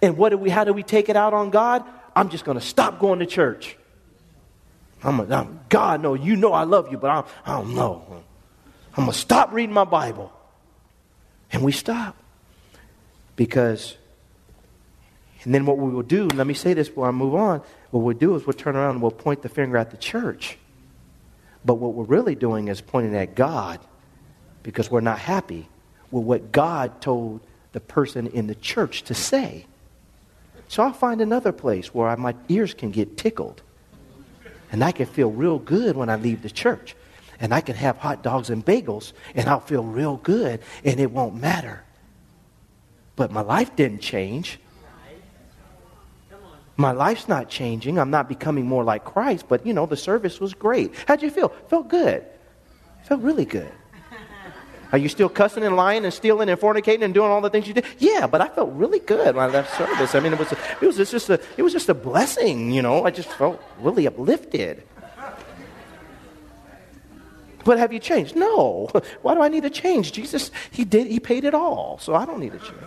And 0.00 0.16
what 0.16 0.28
do 0.28 0.38
we? 0.38 0.50
How 0.50 0.62
do 0.62 0.72
we 0.72 0.84
take 0.84 1.08
it 1.08 1.16
out 1.16 1.34
on 1.34 1.50
God? 1.50 1.84
I'm 2.14 2.28
just 2.28 2.44
going 2.44 2.58
to 2.58 2.64
stop 2.64 3.00
going 3.00 3.18
to 3.18 3.26
church. 3.26 3.76
I'm, 5.02 5.18
a, 5.18 5.34
I'm 5.34 5.60
God, 5.68 6.00
no, 6.00 6.14
you 6.14 6.36
know 6.36 6.52
I 6.52 6.62
love 6.62 6.92
you, 6.92 6.98
but 6.98 7.10
I'm, 7.10 7.24
I 7.44 7.60
don't 7.60 7.74
know. 7.74 8.04
I'm 8.92 9.04
going 9.04 9.12
to 9.12 9.18
stop 9.18 9.52
reading 9.52 9.74
my 9.74 9.84
Bible. 9.84 10.32
And 11.50 11.62
we 11.62 11.72
stop. 11.72 12.16
Because, 13.38 13.96
and 15.44 15.54
then 15.54 15.64
what 15.64 15.78
we 15.78 15.92
will 15.92 16.02
do, 16.02 16.26
let 16.26 16.44
me 16.44 16.54
say 16.54 16.74
this 16.74 16.88
before 16.88 17.06
I 17.06 17.12
move 17.12 17.36
on, 17.36 17.62
what 17.92 18.00
we'll 18.00 18.18
do 18.18 18.34
is 18.34 18.44
we'll 18.44 18.52
turn 18.52 18.74
around 18.74 18.96
and 18.96 19.02
we'll 19.02 19.12
point 19.12 19.42
the 19.42 19.48
finger 19.48 19.76
at 19.76 19.92
the 19.92 19.96
church. 19.96 20.58
But 21.64 21.74
what 21.74 21.94
we're 21.94 22.02
really 22.02 22.34
doing 22.34 22.66
is 22.66 22.80
pointing 22.80 23.14
at 23.14 23.36
God 23.36 23.78
because 24.64 24.90
we're 24.90 25.02
not 25.02 25.20
happy 25.20 25.68
with 26.10 26.24
what 26.24 26.50
God 26.50 27.00
told 27.00 27.40
the 27.70 27.78
person 27.78 28.26
in 28.26 28.48
the 28.48 28.56
church 28.56 29.02
to 29.04 29.14
say. 29.14 29.66
So 30.66 30.82
I'll 30.82 30.92
find 30.92 31.20
another 31.20 31.52
place 31.52 31.94
where 31.94 32.08
I, 32.08 32.16
my 32.16 32.34
ears 32.48 32.74
can 32.74 32.90
get 32.90 33.16
tickled. 33.16 33.62
And 34.72 34.82
I 34.82 34.90
can 34.90 35.06
feel 35.06 35.30
real 35.30 35.60
good 35.60 35.96
when 35.96 36.10
I 36.10 36.16
leave 36.16 36.42
the 36.42 36.50
church. 36.50 36.96
And 37.38 37.54
I 37.54 37.60
can 37.60 37.76
have 37.76 37.98
hot 37.98 38.24
dogs 38.24 38.50
and 38.50 38.66
bagels, 38.66 39.12
and 39.36 39.48
I'll 39.48 39.60
feel 39.60 39.84
real 39.84 40.16
good, 40.16 40.58
and 40.84 40.98
it 40.98 41.12
won't 41.12 41.36
matter. 41.40 41.84
But 43.18 43.32
my 43.32 43.40
life 43.40 43.74
didn't 43.74 44.00
change. 44.00 44.60
My 46.76 46.92
life's 46.92 47.26
not 47.26 47.48
changing. 47.48 47.98
I'm 47.98 48.10
not 48.10 48.28
becoming 48.28 48.64
more 48.64 48.84
like 48.84 49.04
Christ, 49.04 49.46
but 49.48 49.66
you 49.66 49.72
know, 49.74 49.86
the 49.86 49.96
service 49.96 50.38
was 50.38 50.54
great. 50.54 50.94
How'd 51.08 51.20
you 51.22 51.30
feel? 51.30 51.48
Felt 51.66 51.88
good. 51.88 52.24
Felt 53.02 53.20
really 53.20 53.44
good. 53.44 53.72
Are 54.92 54.98
you 54.98 55.08
still 55.08 55.28
cussing 55.28 55.64
and 55.64 55.74
lying 55.74 56.04
and 56.04 56.14
stealing 56.14 56.48
and 56.48 56.60
fornicating 56.60 57.02
and 57.02 57.12
doing 57.12 57.28
all 57.28 57.40
the 57.40 57.50
things 57.50 57.66
you 57.66 57.74
did? 57.74 57.86
Yeah, 57.98 58.28
but 58.28 58.40
I 58.40 58.46
felt 58.46 58.70
really 58.74 59.00
good 59.00 59.34
when 59.34 59.50
I 59.50 59.52
left 59.52 59.76
service. 59.76 60.14
I 60.14 60.20
mean, 60.20 60.34
it 60.34 60.38
was, 60.38 60.52
a, 60.52 60.58
it 60.80 60.86
was 60.86 60.96
just 60.96 61.28
a, 61.28 61.40
it 61.56 61.62
was 61.64 61.72
just 61.72 61.88
a 61.88 61.94
blessing, 61.94 62.70
you 62.70 62.82
know. 62.82 63.04
I 63.04 63.10
just 63.10 63.30
felt 63.30 63.60
really 63.80 64.06
uplifted. 64.06 64.84
But 67.68 67.78
have 67.78 67.92
you 67.92 67.98
changed? 67.98 68.34
No. 68.34 68.88
Why 69.20 69.34
do 69.34 69.42
I 69.42 69.48
need 69.48 69.64
to 69.64 69.68
change? 69.68 70.12
Jesus, 70.12 70.50
he 70.70 70.86
did, 70.86 71.06
he 71.06 71.20
paid 71.20 71.44
it 71.44 71.52
all, 71.52 71.98
so 72.00 72.14
I 72.14 72.24
don't 72.24 72.40
need 72.40 72.52
to 72.52 72.58
change. 72.58 72.80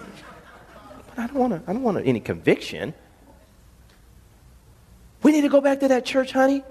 But 1.08 1.20
I 1.20 1.28
don't 1.28 1.36
want 1.36 1.54
to, 1.54 1.62
I 1.70 1.74
don't 1.74 1.84
want 1.84 2.04
any 2.04 2.20
conviction. 2.20 2.96
We 5.22 5.34
need 5.34 5.42
to 5.42 5.50
go 5.50 5.62
back 5.62 5.82
to 5.82 5.88
that 5.90 6.04
church, 6.04 6.32
honey. 6.32 6.64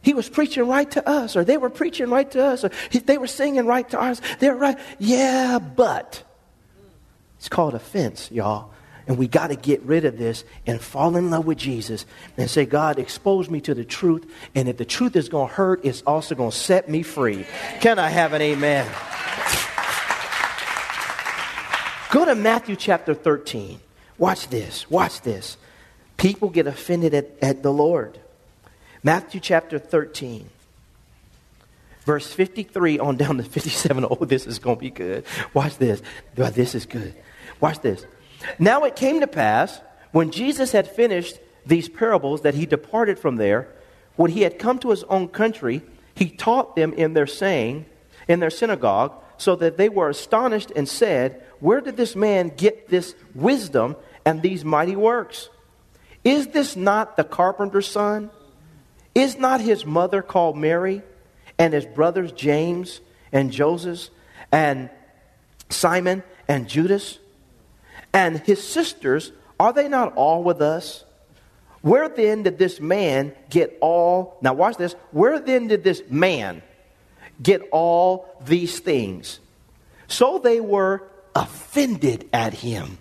He 0.00 0.12
was 0.12 0.28
preaching 0.28 0.66
right 0.66 0.90
to 0.90 1.08
us, 1.08 1.36
or 1.36 1.44
they 1.44 1.56
were 1.56 1.70
preaching 1.70 2.10
right 2.10 2.28
to 2.32 2.44
us, 2.44 2.64
or 2.64 2.70
they 2.90 3.16
were 3.16 3.28
singing 3.28 3.64
right 3.64 3.88
to 3.90 4.00
us. 4.00 4.20
They're 4.40 4.56
right. 4.56 4.76
Yeah, 4.98 5.60
but 5.60 6.24
it's 7.38 7.48
called 7.48 7.74
offense, 7.74 8.28
y'all. 8.32 8.71
And 9.06 9.18
we 9.18 9.26
got 9.26 9.48
to 9.48 9.56
get 9.56 9.82
rid 9.82 10.04
of 10.04 10.16
this 10.16 10.44
and 10.66 10.80
fall 10.80 11.16
in 11.16 11.30
love 11.30 11.46
with 11.46 11.58
Jesus 11.58 12.06
and 12.36 12.48
say, 12.48 12.66
God, 12.66 12.98
expose 12.98 13.50
me 13.50 13.60
to 13.62 13.74
the 13.74 13.84
truth. 13.84 14.30
And 14.54 14.68
if 14.68 14.76
the 14.76 14.84
truth 14.84 15.16
is 15.16 15.28
going 15.28 15.48
to 15.48 15.54
hurt, 15.54 15.84
it's 15.84 16.02
also 16.02 16.34
going 16.34 16.50
to 16.50 16.56
set 16.56 16.88
me 16.88 17.02
free. 17.02 17.44
Can 17.80 17.98
I 17.98 18.08
have 18.08 18.32
an 18.32 18.42
amen? 18.42 18.86
Go 22.10 22.24
to 22.26 22.34
Matthew 22.34 22.76
chapter 22.76 23.14
13. 23.14 23.80
Watch 24.18 24.48
this. 24.48 24.88
Watch 24.90 25.22
this. 25.22 25.56
People 26.16 26.50
get 26.50 26.66
offended 26.66 27.14
at, 27.14 27.30
at 27.42 27.62
the 27.62 27.72
Lord. 27.72 28.18
Matthew 29.02 29.40
chapter 29.40 29.80
13, 29.80 30.48
verse 32.04 32.32
53 32.32 33.00
on 33.00 33.16
down 33.16 33.38
to 33.38 33.42
57. 33.42 34.04
Oh, 34.10 34.24
this 34.24 34.46
is 34.46 34.58
going 34.58 34.76
to 34.76 34.80
be 34.80 34.90
good. 34.90 35.24
Watch 35.54 35.76
this. 35.78 36.02
This 36.34 36.74
is 36.74 36.86
good. 36.86 37.14
Watch 37.60 37.80
this. 37.80 38.06
Now 38.58 38.84
it 38.84 38.96
came 38.96 39.20
to 39.20 39.26
pass, 39.26 39.80
when 40.12 40.30
Jesus 40.30 40.72
had 40.72 40.88
finished 40.88 41.38
these 41.64 41.88
parables, 41.88 42.42
that 42.42 42.54
he 42.54 42.66
departed 42.66 43.18
from 43.18 43.36
there. 43.36 43.68
When 44.16 44.30
he 44.30 44.42
had 44.42 44.58
come 44.58 44.78
to 44.80 44.90
his 44.90 45.04
own 45.04 45.28
country, 45.28 45.82
he 46.14 46.28
taught 46.28 46.76
them 46.76 46.92
in 46.92 47.14
their 47.14 47.26
saying, 47.26 47.86
in 48.28 48.40
their 48.40 48.50
synagogue, 48.50 49.14
so 49.38 49.56
that 49.56 49.76
they 49.76 49.88
were 49.88 50.08
astonished 50.08 50.70
and 50.76 50.88
said, 50.88 51.42
Where 51.60 51.80
did 51.80 51.96
this 51.96 52.14
man 52.14 52.52
get 52.56 52.88
this 52.88 53.14
wisdom 53.34 53.96
and 54.24 54.42
these 54.42 54.64
mighty 54.64 54.96
works? 54.96 55.48
Is 56.24 56.48
this 56.48 56.76
not 56.76 57.16
the 57.16 57.24
carpenter's 57.24 57.88
son? 57.88 58.30
Is 59.14 59.36
not 59.36 59.60
his 59.60 59.84
mother 59.84 60.22
called 60.22 60.56
Mary, 60.56 61.02
and 61.58 61.74
his 61.74 61.84
brothers 61.84 62.32
James 62.32 63.00
and 63.32 63.50
Joseph, 63.50 64.08
and 64.50 64.90
Simon 65.68 66.22
and 66.48 66.68
Judas? 66.68 67.18
And 68.12 68.38
his 68.40 68.66
sisters, 68.66 69.32
are 69.58 69.72
they 69.72 69.88
not 69.88 70.14
all 70.14 70.42
with 70.42 70.60
us? 70.60 71.04
Where 71.80 72.08
then 72.08 72.44
did 72.44 72.58
this 72.58 72.80
man 72.80 73.32
get 73.50 73.76
all, 73.80 74.38
now 74.40 74.54
watch 74.54 74.76
this, 74.76 74.94
where 75.10 75.40
then 75.40 75.66
did 75.66 75.82
this 75.82 76.02
man 76.08 76.62
get 77.42 77.62
all 77.72 78.36
these 78.44 78.78
things. 78.78 79.40
So 80.06 80.38
they 80.38 80.60
were 80.60 81.02
offended 81.34 82.28
at 82.32 82.54
him. 82.54 82.98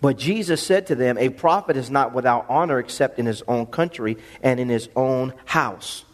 But 0.00 0.18
Jesus 0.18 0.62
said 0.62 0.88
to 0.88 0.94
them, 0.94 1.18
A 1.18 1.28
prophet 1.28 1.76
is 1.76 1.90
not 1.90 2.12
without 2.12 2.46
honor 2.48 2.78
except 2.78 3.18
in 3.18 3.26
his 3.26 3.42
own 3.46 3.66
country 3.66 4.16
and 4.42 4.58
in 4.58 4.68
his 4.68 4.88
own 4.96 5.34
house. 5.44 6.04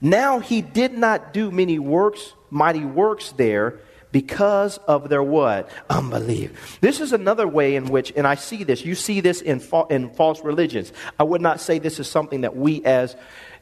Now 0.00 0.38
he 0.38 0.62
did 0.62 0.96
not 0.96 1.32
do 1.32 1.50
many 1.50 1.78
works, 1.78 2.32
mighty 2.50 2.84
works 2.84 3.32
there, 3.32 3.80
because 4.16 4.78
of 4.88 5.10
their 5.10 5.22
what? 5.22 5.68
Unbelief. 5.90 6.78
This 6.80 7.02
is 7.02 7.12
another 7.12 7.46
way 7.46 7.76
in 7.76 7.84
which, 7.84 8.14
and 8.16 8.26
I 8.26 8.36
see 8.36 8.64
this, 8.64 8.82
you 8.82 8.94
see 8.94 9.20
this 9.20 9.42
in, 9.42 9.60
fa- 9.60 9.84
in 9.90 10.08
false 10.08 10.42
religions. 10.42 10.90
I 11.20 11.24
would 11.24 11.42
not 11.42 11.60
say 11.60 11.78
this 11.78 12.00
is 12.00 12.08
something 12.08 12.40
that 12.40 12.56
we 12.56 12.82
as 12.82 13.14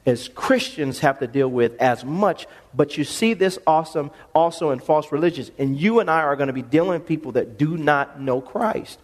as 0.06 0.28
Christians 0.28 1.00
have 1.00 1.18
to 1.18 1.26
deal 1.26 1.48
with 1.48 1.74
as 1.80 2.04
much, 2.04 2.46
but 2.72 2.96
you 2.96 3.02
see 3.02 3.34
this 3.34 3.58
awesome 3.66 4.12
also 4.32 4.70
in 4.70 4.78
false 4.78 5.10
religions. 5.10 5.50
And 5.58 5.76
you 5.76 5.98
and 5.98 6.08
I 6.08 6.20
are 6.20 6.36
going 6.36 6.46
to 6.46 6.52
be 6.52 6.62
dealing 6.62 7.00
with 7.00 7.06
people 7.08 7.32
that 7.32 7.58
do 7.58 7.76
not 7.76 8.20
know 8.20 8.40
Christ. 8.40 9.00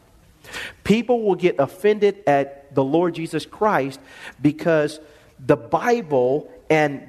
People 0.85 1.23
will 1.25 1.35
get 1.35 1.57
offended 1.59 2.23
at 2.29 2.73
the 2.77 2.85
Lord 2.85 3.17
Jesus 3.17 3.45
Christ 3.45 3.99
because 4.41 5.01
the 5.45 5.57
Bible 5.57 6.49
and, 6.69 7.09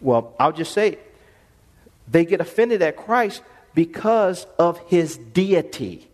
well, 0.00 0.32
I'll 0.40 0.52
just 0.52 0.72
say, 0.72 0.96
they 2.08 2.24
get 2.24 2.40
offended 2.40 2.82
at 2.82 2.96
Christ 2.96 3.42
because 3.74 4.46
of 4.58 4.78
his 4.88 5.16
deity. 5.16 6.08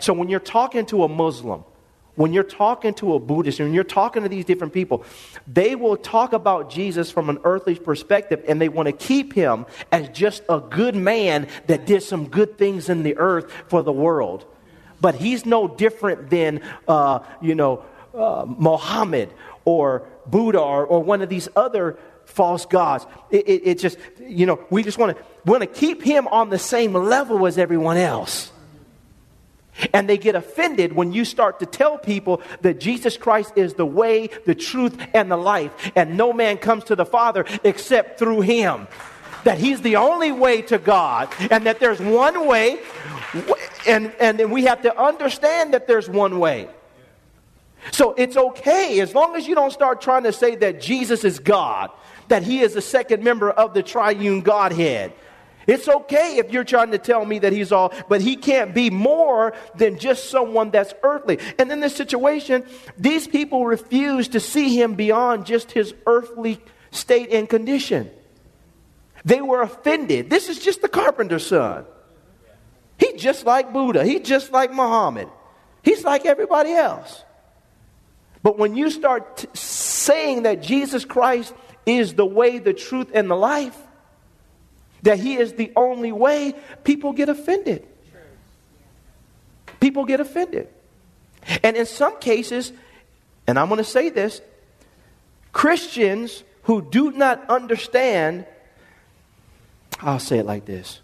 So 0.00 0.12
when 0.12 0.28
you're 0.28 0.40
talking 0.40 0.86
to 0.86 1.04
a 1.04 1.08
Muslim, 1.08 1.64
when 2.14 2.32
you're 2.32 2.44
talking 2.44 2.92
to 2.94 3.14
a 3.14 3.18
Buddhist, 3.18 3.58
when 3.58 3.72
you're 3.72 3.84
talking 3.84 4.22
to 4.22 4.28
these 4.28 4.44
different 4.44 4.74
people, 4.74 5.04
they 5.46 5.74
will 5.74 5.96
talk 5.96 6.34
about 6.34 6.70
Jesus 6.70 7.10
from 7.10 7.30
an 7.30 7.38
earthly 7.44 7.74
perspective 7.74 8.44
and 8.46 8.60
they 8.60 8.68
want 8.68 8.86
to 8.86 8.92
keep 8.92 9.32
him 9.32 9.64
as 9.90 10.08
just 10.10 10.42
a 10.48 10.60
good 10.60 10.94
man 10.94 11.48
that 11.68 11.86
did 11.86 12.02
some 12.02 12.28
good 12.28 12.58
things 12.58 12.90
in 12.90 13.02
the 13.02 13.16
earth 13.16 13.50
for 13.68 13.82
the 13.82 13.92
world. 13.92 14.44
But 15.00 15.14
he's 15.14 15.46
no 15.46 15.66
different 15.66 16.28
than, 16.28 16.60
uh, 16.86 17.20
you 17.40 17.54
know, 17.54 17.84
uh, 18.14 18.44
or 19.64 20.06
Buddha 20.26 20.58
or, 20.58 20.84
or, 20.84 21.02
one 21.02 21.22
of 21.22 21.28
these 21.28 21.48
other 21.56 21.98
false 22.24 22.66
gods. 22.66 23.06
It, 23.30 23.48
it, 23.48 23.62
it 23.66 23.78
just, 23.78 23.98
you 24.20 24.46
know, 24.46 24.64
we 24.70 24.82
just 24.82 24.98
want 24.98 25.16
to 25.16 25.24
want 25.44 25.60
to 25.62 25.66
keep 25.66 26.02
him 26.02 26.28
on 26.28 26.50
the 26.50 26.58
same 26.58 26.92
level 26.92 27.46
as 27.46 27.58
everyone 27.58 27.96
else. 27.96 28.50
And 29.92 30.08
they 30.08 30.18
get 30.18 30.34
offended 30.34 30.92
when 30.92 31.12
you 31.12 31.24
start 31.24 31.60
to 31.60 31.66
tell 31.66 31.96
people 31.96 32.42
that 32.60 32.78
Jesus 32.78 33.16
Christ 33.16 33.54
is 33.56 33.74
the 33.74 33.86
way, 33.86 34.28
the 34.44 34.54
truth, 34.54 34.96
and 35.14 35.30
the 35.30 35.36
life, 35.36 35.92
and 35.96 36.16
no 36.16 36.32
man 36.32 36.58
comes 36.58 36.84
to 36.84 36.96
the 36.96 37.06
Father 37.06 37.46
except 37.64 38.18
through 38.18 38.42
him. 38.42 38.86
That 39.44 39.58
he's 39.58 39.80
the 39.80 39.96
only 39.96 40.30
way 40.30 40.62
to 40.62 40.78
God, 40.78 41.32
and 41.50 41.66
that 41.66 41.80
there's 41.80 42.00
one 42.00 42.46
way, 42.46 42.78
and, 43.88 44.12
and 44.20 44.52
we 44.52 44.64
have 44.66 44.82
to 44.82 44.96
understand 44.96 45.74
that 45.74 45.88
there's 45.88 46.08
one 46.08 46.38
way. 46.38 46.68
So 47.90 48.12
it's 48.12 48.36
okay 48.36 49.00
as 49.00 49.14
long 49.14 49.34
as 49.34 49.48
you 49.48 49.56
don't 49.56 49.72
start 49.72 50.00
trying 50.00 50.22
to 50.24 50.32
say 50.32 50.54
that 50.56 50.80
Jesus 50.80 51.24
is 51.24 51.40
God, 51.40 51.90
that 52.32 52.42
he 52.42 52.60
is 52.60 52.72
the 52.72 52.80
second 52.80 53.22
member 53.22 53.50
of 53.50 53.74
the 53.74 53.82
triune 53.82 54.40
Godhead. 54.40 55.12
It's 55.66 55.86
okay 55.86 56.38
if 56.38 56.50
you're 56.50 56.64
trying 56.64 56.92
to 56.92 56.98
tell 56.98 57.26
me 57.26 57.40
that 57.40 57.52
he's 57.52 57.72
all, 57.72 57.92
but 58.08 58.22
he 58.22 58.36
can't 58.36 58.74
be 58.74 58.88
more 58.88 59.52
than 59.74 59.98
just 59.98 60.30
someone 60.30 60.70
that's 60.70 60.94
earthly. 61.02 61.38
And 61.58 61.70
in 61.70 61.80
this 61.80 61.94
situation, 61.94 62.64
these 62.96 63.28
people 63.28 63.66
refuse 63.66 64.28
to 64.28 64.40
see 64.40 64.80
him 64.80 64.94
beyond 64.94 65.44
just 65.44 65.72
his 65.72 65.92
earthly 66.06 66.58
state 66.90 67.28
and 67.30 67.46
condition. 67.46 68.10
They 69.26 69.42
were 69.42 69.60
offended. 69.60 70.30
This 70.30 70.48
is 70.48 70.58
just 70.58 70.80
the 70.80 70.88
carpenter's 70.88 71.46
son. 71.46 71.84
He's 72.96 73.20
just 73.20 73.44
like 73.44 73.74
Buddha. 73.74 74.06
He's 74.06 74.22
just 74.22 74.52
like 74.52 74.72
Muhammad. 74.72 75.28
He's 75.82 76.02
like 76.02 76.24
everybody 76.24 76.72
else. 76.72 77.24
But 78.42 78.58
when 78.58 78.74
you 78.74 78.90
start 78.90 79.36
t- 79.36 79.48
saying 79.52 80.44
that 80.44 80.62
Jesus 80.62 81.04
Christ 81.04 81.54
is 81.86 82.14
the 82.14 82.26
way, 82.26 82.58
the 82.58 82.72
truth, 82.72 83.08
and 83.14 83.30
the 83.30 83.36
life, 83.36 83.76
that 85.02 85.18
He 85.18 85.34
is 85.34 85.54
the 85.54 85.72
only 85.76 86.12
way, 86.12 86.54
people 86.84 87.12
get 87.12 87.28
offended. 87.28 87.86
People 89.80 90.04
get 90.04 90.20
offended. 90.20 90.68
And 91.62 91.76
in 91.76 91.86
some 91.86 92.18
cases, 92.20 92.72
and 93.46 93.58
I'm 93.58 93.68
going 93.68 93.78
to 93.78 93.84
say 93.84 94.10
this 94.10 94.40
Christians 95.52 96.44
who 96.62 96.82
do 96.82 97.10
not 97.10 97.48
understand, 97.50 98.46
I'll 100.00 100.20
say 100.20 100.38
it 100.38 100.46
like 100.46 100.64
this. 100.64 101.00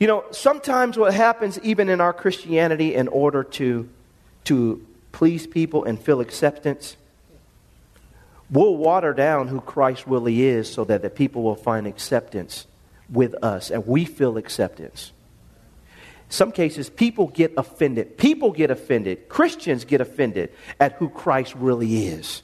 You 0.00 0.08
know, 0.08 0.24
sometimes 0.32 0.98
what 0.98 1.14
happens 1.14 1.58
even 1.60 1.88
in 1.88 2.00
our 2.00 2.12
Christianity 2.12 2.94
in 2.94 3.08
order 3.08 3.44
to, 3.44 3.88
to 4.44 4.84
please 5.12 5.46
people 5.46 5.84
and 5.84 6.00
feel 6.00 6.20
acceptance, 6.20 6.96
we'll 8.50 8.76
water 8.76 9.12
down 9.12 9.48
who 9.48 9.60
Christ 9.60 10.06
really 10.06 10.42
is 10.42 10.72
so 10.72 10.84
that 10.84 11.02
the 11.02 11.10
people 11.10 11.42
will 11.42 11.56
find 11.56 11.86
acceptance 11.86 12.66
with 13.08 13.34
us 13.42 13.70
and 13.70 13.86
we 13.86 14.04
feel 14.04 14.36
acceptance. 14.36 15.12
Some 16.28 16.52
cases, 16.52 16.90
people 16.90 17.28
get 17.28 17.52
offended. 17.56 18.16
People 18.18 18.50
get 18.50 18.70
offended. 18.70 19.28
Christians 19.28 19.84
get 19.84 20.00
offended 20.00 20.52
at 20.80 20.94
who 20.94 21.08
Christ 21.08 21.54
really 21.54 22.06
is. 22.06 22.42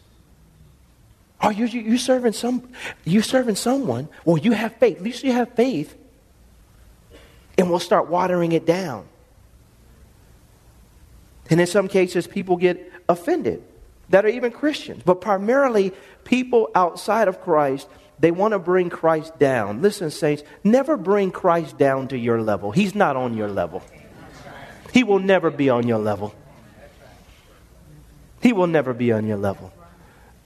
Oh, 1.41 1.47
Are 1.47 1.53
you, 1.53 1.65
you, 1.67 1.81
you 1.81 1.99
serving 1.99 2.35
some 2.35 2.69
you 3.05 3.23
serving 3.23 3.57
someone? 3.57 4.09
Well, 4.25 4.37
you 4.37 4.53
have 4.53 4.77
faith. 4.77 4.99
At 4.99 5.03
least 5.03 5.25
you 5.25 5.33
have 5.33 5.55
faith. 5.55 5.97
And 7.57 7.71
we'll 7.71 7.79
start 7.79 8.09
watering 8.09 8.53
it 8.53 8.67
down. 8.67 9.07
And 11.49 11.61
in 11.61 11.67
some 11.67 11.89
cases, 11.89 12.27
people 12.27 12.57
get 12.57 12.93
offended 13.09 13.65
that 14.11 14.25
are 14.25 14.29
even 14.29 14.53
Christians. 14.53 15.03
But 15.05 15.21
primarily, 15.21 15.93
people 16.25 16.71
outside 16.75 17.29
of 17.29 17.41
Christ, 17.41 17.89
they 18.19 18.31
want 18.31 18.53
to 18.53 18.59
bring 18.59 18.91
Christ 18.91 19.39
down. 19.39 19.81
Listen, 19.83 20.11
saints, 20.11 20.43
never 20.63 20.97
bring 20.97 21.31
Christ 21.31 21.79
down 21.79 22.09
to 22.09 22.19
your 22.19 22.43
level. 22.43 22.71
He's 22.71 22.95
not 22.95 23.17
on 23.17 23.37
your 23.37 23.49
level. 23.49 23.83
He 24.93 25.05
will 25.05 25.21
never 25.21 25.51
be 25.51 25.71
on 25.71 25.87
your 25.87 25.99
level. 25.99 26.35
He 28.43 28.53
will 28.53 28.67
never 28.67 28.93
be 28.93 29.13
on 29.13 29.27
your 29.27 29.37
level. 29.37 29.73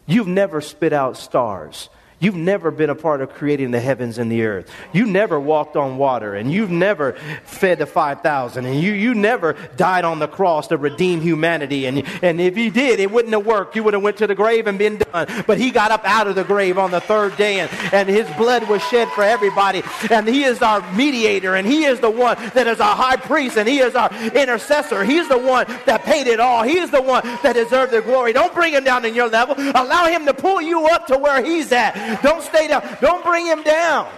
You've 0.07 0.29
never 0.29 0.61
spit 0.61 0.93
out 0.93 1.17
stars. 1.17 1.89
You've 2.25 2.37
never 2.37 2.71
been 2.71 2.89
a 2.89 2.95
part 2.95 3.21
of 3.21 3.35
creating 3.35 3.71
the 3.71 3.81
heavens 3.81 4.17
and 4.17 4.33
the 4.33 4.45
earth. 4.45 4.71
You 4.95 5.05
never 5.05 5.39
walked 5.39 5.77
on 5.77 5.99
water, 5.99 6.35
and 6.35 6.51
you've 6.51 6.71
never 6.71 7.13
fed 7.45 7.81
the 7.81 7.87
5,000, 7.87 8.65
and 8.65 8.81
you, 8.81 8.95
you 8.95 9.15
never 9.15 9.53
died 9.77 10.07
on 10.07 10.21
the 10.21 10.27
cross 10.27 10.69
to 10.69 10.79
redeem 10.79 11.21
humanity. 11.21 11.85
And, 11.85 12.03
and 12.23 12.41
if 12.41 12.57
you 12.57 12.71
did, 12.71 12.99
it 12.99 13.11
wouldn't 13.11 13.35
have 13.35 13.45
worked. 13.45 13.77
You 13.77 13.83
would 13.83 13.93
have 13.93 14.03
went 14.03 14.17
to 14.17 14.27
the 14.27 14.35
grave 14.35 14.67
and 14.67 14.79
been 14.79 14.97
done. 14.97 15.45
But 15.47 15.59
he 15.59 15.71
got 15.71 15.91
up 15.91 16.01
out 16.07 16.27
of 16.27 16.35
the 16.35 16.45
grave 16.45 16.79
on 16.79 16.93
the 16.93 17.01
third 17.03 17.37
day, 17.37 17.61
and, 17.61 17.71
and 17.93 18.09
his 18.09 18.27
blood 18.39 18.71
was 18.71 18.83
shed 18.85 19.09
for 19.11 19.23
everybody. 19.23 19.83
And 20.11 20.27
he 20.27 20.45
is 20.45 20.63
our 20.63 20.81
mediator, 20.95 21.57
and 21.57 21.67
he 21.67 21.85
is 21.85 22.01
the 22.01 22.11
one 22.11 22.39
that 22.55 22.67
is 22.67 22.81
our 22.81 22.97
high 22.97 23.17
priest, 23.17 23.59
and 23.59 23.69
he 23.69 23.81
is 23.81 23.95
our 23.95 24.11
intercessor. 24.35 25.05
He's 25.05 25.29
the 25.29 25.37
one 25.37 25.67
that 25.85 26.05
paid 26.05 26.27
it 26.27 26.41
all. 26.41 26.63
He 26.63 26.79
is 26.79 26.91
the 26.91 27.03
one 27.03 27.23
that 27.43 27.53
deserved 27.53 27.93
the 27.93 28.01
glory. 28.01 28.33
Don't 28.33 28.55
bring 28.55 28.73
him 28.73 28.85
down 28.85 29.05
in 29.05 29.15
your 29.15 29.29
level. 29.29 29.57
Allow 29.59 30.07
him 30.07 30.25
to 30.25 30.33
pull 30.33 30.63
you 30.63 30.87
up 30.87 31.07
to 31.09 31.19
where 31.19 31.45
he's 31.45 31.71
at. 31.71 32.14
Don't 32.23 32.43
stay 32.43 32.69
down. 32.69 32.83
Don't 33.01 33.25
bring 33.25 33.47
him 33.47 33.63
down. 33.63 34.09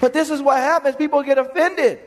But 0.00 0.12
this 0.12 0.30
is 0.30 0.42
what 0.42 0.58
happens. 0.58 0.96
People 0.96 1.22
get 1.22 1.38
offended 1.38 1.98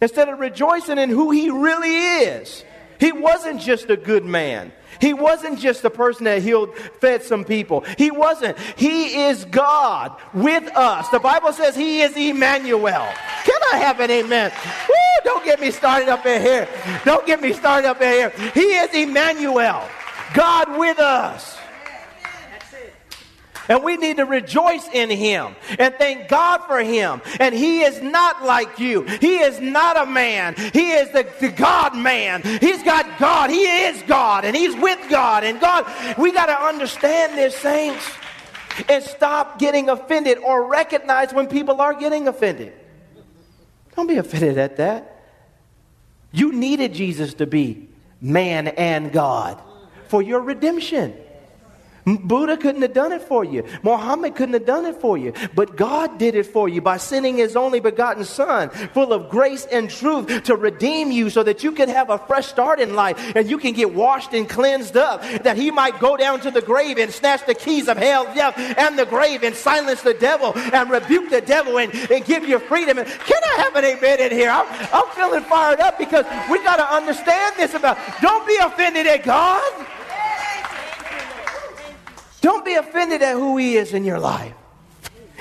instead 0.00 0.28
of 0.28 0.38
rejoicing 0.38 0.98
in 0.98 1.10
who 1.10 1.30
he 1.30 1.50
really 1.50 1.94
is. 1.94 2.64
He 2.98 3.12
wasn't 3.12 3.60
just 3.60 3.90
a 3.90 3.96
good 3.96 4.24
man. 4.24 4.72
He 5.00 5.14
wasn't 5.14 5.60
just 5.60 5.84
a 5.84 5.90
person 5.90 6.24
that 6.24 6.42
healed, 6.42 6.76
fed 7.00 7.22
some 7.22 7.44
people. 7.44 7.82
He 7.96 8.10
wasn't. 8.10 8.58
He 8.76 9.26
is 9.26 9.44
God 9.44 10.16
with 10.34 10.64
us. 10.76 11.08
The 11.10 11.20
Bible 11.20 11.52
says 11.52 11.76
he 11.76 12.00
is 12.00 12.16
Emmanuel. 12.16 13.08
Can 13.44 13.60
I 13.72 13.78
have 13.78 14.00
an 14.00 14.10
amen? 14.10 14.50
Woo, 14.88 14.94
don't 15.24 15.44
get 15.44 15.60
me 15.60 15.70
started 15.70 16.08
up 16.08 16.26
in 16.26 16.42
here. 16.42 16.68
Don't 17.04 17.26
get 17.26 17.40
me 17.40 17.52
started 17.52 17.88
up 17.88 18.00
in 18.00 18.12
here. 18.12 18.30
He 18.52 18.74
is 18.74 18.92
Emmanuel. 18.94 19.88
God 20.34 20.76
with 20.76 20.98
us. 20.98 21.57
And 23.68 23.84
we 23.84 23.96
need 23.96 24.16
to 24.16 24.24
rejoice 24.24 24.88
in 24.92 25.10
him 25.10 25.54
and 25.78 25.94
thank 25.96 26.28
God 26.28 26.64
for 26.66 26.78
him. 26.78 27.20
And 27.38 27.54
he 27.54 27.82
is 27.82 28.00
not 28.02 28.44
like 28.44 28.78
you. 28.78 29.02
He 29.02 29.38
is 29.38 29.60
not 29.60 29.96
a 29.96 30.06
man. 30.06 30.54
He 30.72 30.92
is 30.92 31.10
the, 31.10 31.26
the 31.40 31.50
God 31.50 31.96
man. 31.96 32.42
He's 32.42 32.82
got 32.82 33.18
God. 33.18 33.50
He 33.50 33.64
is 33.64 34.02
God 34.02 34.44
and 34.44 34.56
he's 34.56 34.74
with 34.74 34.98
God. 35.10 35.44
And 35.44 35.60
God, 35.60 35.86
we 36.16 36.32
got 36.32 36.46
to 36.46 36.58
understand 36.58 37.36
this, 37.36 37.54
saints, 37.56 38.10
and 38.88 39.04
stop 39.04 39.58
getting 39.58 39.88
offended 39.88 40.38
or 40.38 40.66
recognize 40.66 41.32
when 41.32 41.46
people 41.46 41.80
are 41.80 41.94
getting 41.94 42.28
offended. 42.28 42.72
Don't 43.96 44.06
be 44.06 44.16
offended 44.16 44.58
at 44.58 44.76
that. 44.76 45.24
You 46.30 46.52
needed 46.52 46.94
Jesus 46.94 47.34
to 47.34 47.46
be 47.46 47.88
man 48.20 48.68
and 48.68 49.12
God 49.12 49.60
for 50.08 50.22
your 50.22 50.40
redemption. 50.40 51.14
Buddha 52.16 52.56
couldn't 52.56 52.82
have 52.82 52.92
done 52.92 53.12
it 53.12 53.22
for 53.22 53.44
you. 53.44 53.64
Muhammad 53.82 54.34
couldn't 54.34 54.54
have 54.54 54.66
done 54.66 54.86
it 54.86 55.00
for 55.00 55.18
you. 55.18 55.32
But 55.54 55.76
God 55.76 56.18
did 56.18 56.34
it 56.34 56.46
for 56.46 56.68
you 56.68 56.80
by 56.80 56.96
sending 56.96 57.36
his 57.36 57.56
only 57.56 57.80
begotten 57.80 58.24
Son, 58.24 58.70
full 58.70 59.12
of 59.12 59.28
grace 59.30 59.66
and 59.66 59.90
truth, 59.90 60.44
to 60.44 60.56
redeem 60.56 61.10
you 61.10 61.30
so 61.30 61.42
that 61.42 61.62
you 61.62 61.72
can 61.72 61.88
have 61.88 62.10
a 62.10 62.18
fresh 62.18 62.46
start 62.46 62.80
in 62.80 62.94
life 62.94 63.36
and 63.36 63.48
you 63.48 63.58
can 63.58 63.72
get 63.72 63.94
washed 63.94 64.32
and 64.34 64.48
cleansed 64.48 64.96
up. 64.96 65.22
That 65.42 65.56
he 65.56 65.70
might 65.70 65.98
go 65.98 66.16
down 66.16 66.40
to 66.40 66.50
the 66.50 66.62
grave 66.62 66.98
and 66.98 67.12
snatch 67.12 67.46
the 67.46 67.54
keys 67.54 67.88
of 67.88 67.96
hell, 67.96 68.24
death, 68.34 68.58
and 68.58 68.98
the 68.98 69.06
grave 69.06 69.42
and 69.42 69.54
silence 69.54 70.02
the 70.02 70.14
devil 70.14 70.52
and 70.56 70.90
rebuke 70.90 71.30
the 71.30 71.40
devil 71.40 71.78
and, 71.78 71.94
and 71.94 72.24
give 72.24 72.48
you 72.48 72.58
freedom. 72.58 72.98
And 72.98 73.08
can 73.08 73.42
I 73.56 73.62
have 73.62 73.76
an 73.76 73.84
amen 73.84 74.20
in 74.20 74.30
here? 74.30 74.50
I'm, 74.50 74.66
I'm 74.92 75.08
feeling 75.14 75.42
fired 75.44 75.80
up 75.80 75.98
because 75.98 76.24
we 76.50 76.62
got 76.62 76.76
to 76.76 76.94
understand 76.94 77.56
this 77.56 77.74
about 77.74 77.98
don't 78.20 78.46
be 78.46 78.56
offended 78.56 79.06
at 79.06 79.24
God. 79.24 79.86
Don't 82.40 82.64
be 82.64 82.74
offended 82.74 83.22
at 83.22 83.34
who 83.34 83.56
He 83.56 83.76
is 83.76 83.94
in 83.94 84.04
your 84.04 84.20
life. 84.20 84.54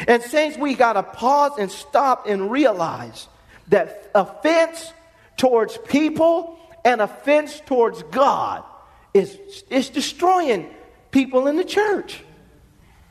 And, 0.07 0.21
saints, 0.21 0.57
we 0.57 0.75
got 0.75 0.93
to 0.93 1.03
pause 1.03 1.53
and 1.57 1.71
stop 1.71 2.27
and 2.27 2.51
realize 2.51 3.27
that 3.69 4.11
offense 4.13 4.93
towards 5.37 5.77
people 5.77 6.57
and 6.85 7.01
offense 7.01 7.61
towards 7.65 8.03
God 8.03 8.63
is, 9.13 9.37
is 9.69 9.89
destroying 9.89 10.69
people 11.11 11.47
in 11.47 11.55
the 11.55 11.65
church. 11.65 12.23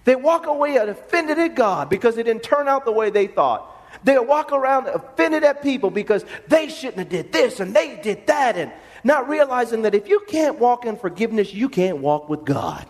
They 0.04 0.14
walk 0.14 0.46
away 0.46 0.76
offended 0.76 1.38
at 1.38 1.56
God 1.56 1.90
because 1.90 2.16
it 2.16 2.24
didn't 2.24 2.44
turn 2.44 2.68
out 2.68 2.84
the 2.84 2.92
way 2.92 3.10
they 3.10 3.26
thought. 3.26 3.72
They 4.04 4.18
walk 4.18 4.52
around 4.52 4.86
offended 4.86 5.42
at 5.42 5.62
people 5.62 5.90
because 5.90 6.24
they 6.46 6.68
shouldn't 6.68 6.98
have 6.98 7.08
did 7.08 7.32
this 7.32 7.58
and 7.58 7.74
they 7.74 8.00
did 8.00 8.26
that 8.28 8.56
and 8.56 8.70
not 9.02 9.28
realizing 9.28 9.82
that 9.82 9.94
if 9.94 10.08
you 10.08 10.20
can't 10.28 10.58
walk 10.58 10.84
in 10.84 10.96
forgiveness, 10.96 11.52
you 11.52 11.68
can't 11.68 11.98
walk 11.98 12.28
with 12.28 12.44
God. 12.44 12.86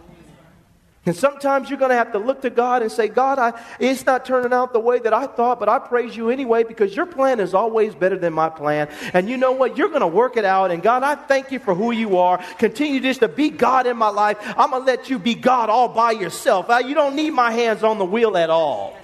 And 1.06 1.14
sometimes 1.14 1.70
you're 1.70 1.78
going 1.78 1.92
to 1.92 1.96
have 1.96 2.10
to 2.12 2.18
look 2.18 2.42
to 2.42 2.50
God 2.50 2.82
and 2.82 2.90
say, 2.90 3.06
God, 3.06 3.38
I, 3.38 3.52
it's 3.78 4.04
not 4.04 4.24
turning 4.24 4.52
out 4.52 4.72
the 4.72 4.80
way 4.80 4.98
that 4.98 5.14
I 5.14 5.28
thought, 5.28 5.60
but 5.60 5.68
I 5.68 5.78
praise 5.78 6.16
you 6.16 6.30
anyway 6.30 6.64
because 6.64 6.96
your 6.96 7.06
plan 7.06 7.38
is 7.38 7.54
always 7.54 7.94
better 7.94 8.18
than 8.18 8.32
my 8.32 8.48
plan. 8.48 8.88
And 9.12 9.30
you 9.30 9.36
know 9.36 9.52
what? 9.52 9.78
You're 9.78 9.88
going 9.88 10.00
to 10.00 10.08
work 10.08 10.36
it 10.36 10.44
out. 10.44 10.72
And 10.72 10.82
God, 10.82 11.04
I 11.04 11.14
thank 11.14 11.52
you 11.52 11.60
for 11.60 11.76
who 11.76 11.92
you 11.92 12.18
are. 12.18 12.38
Continue 12.58 12.98
just 12.98 13.20
to 13.20 13.28
be 13.28 13.50
God 13.50 13.86
in 13.86 13.96
my 13.96 14.08
life. 14.08 14.36
I'm 14.58 14.70
going 14.70 14.82
to 14.82 14.86
let 14.86 15.08
you 15.08 15.20
be 15.20 15.36
God 15.36 15.70
all 15.70 15.88
by 15.88 16.10
yourself. 16.10 16.68
Uh, 16.68 16.78
you 16.84 16.96
don't 16.96 17.14
need 17.14 17.30
my 17.30 17.52
hands 17.52 17.84
on 17.84 17.98
the 17.98 18.04
wheel 18.04 18.36
at 18.36 18.50
all. 18.50 18.98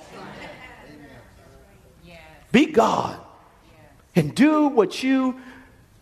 Be 2.51 2.67
God 2.67 3.19
and 4.17 4.35
do 4.35 4.67
what 4.67 5.05
you 5.05 5.41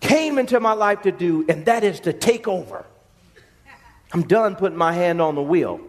came 0.01 0.39
into 0.39 0.59
my 0.61 0.73
life 0.73 1.03
to 1.03 1.13
do, 1.13 1.45
and 1.47 1.67
that 1.67 1.85
is 1.85 2.01
to 2.01 2.15
take 2.15 2.49
over. 2.49 2.87
I'm 4.13 4.23
done 4.23 4.57
putting 4.57 4.79
my 4.79 4.95
hand 4.95 5.21
on 5.21 5.35
the 5.35 5.43
wheel. 5.43 5.81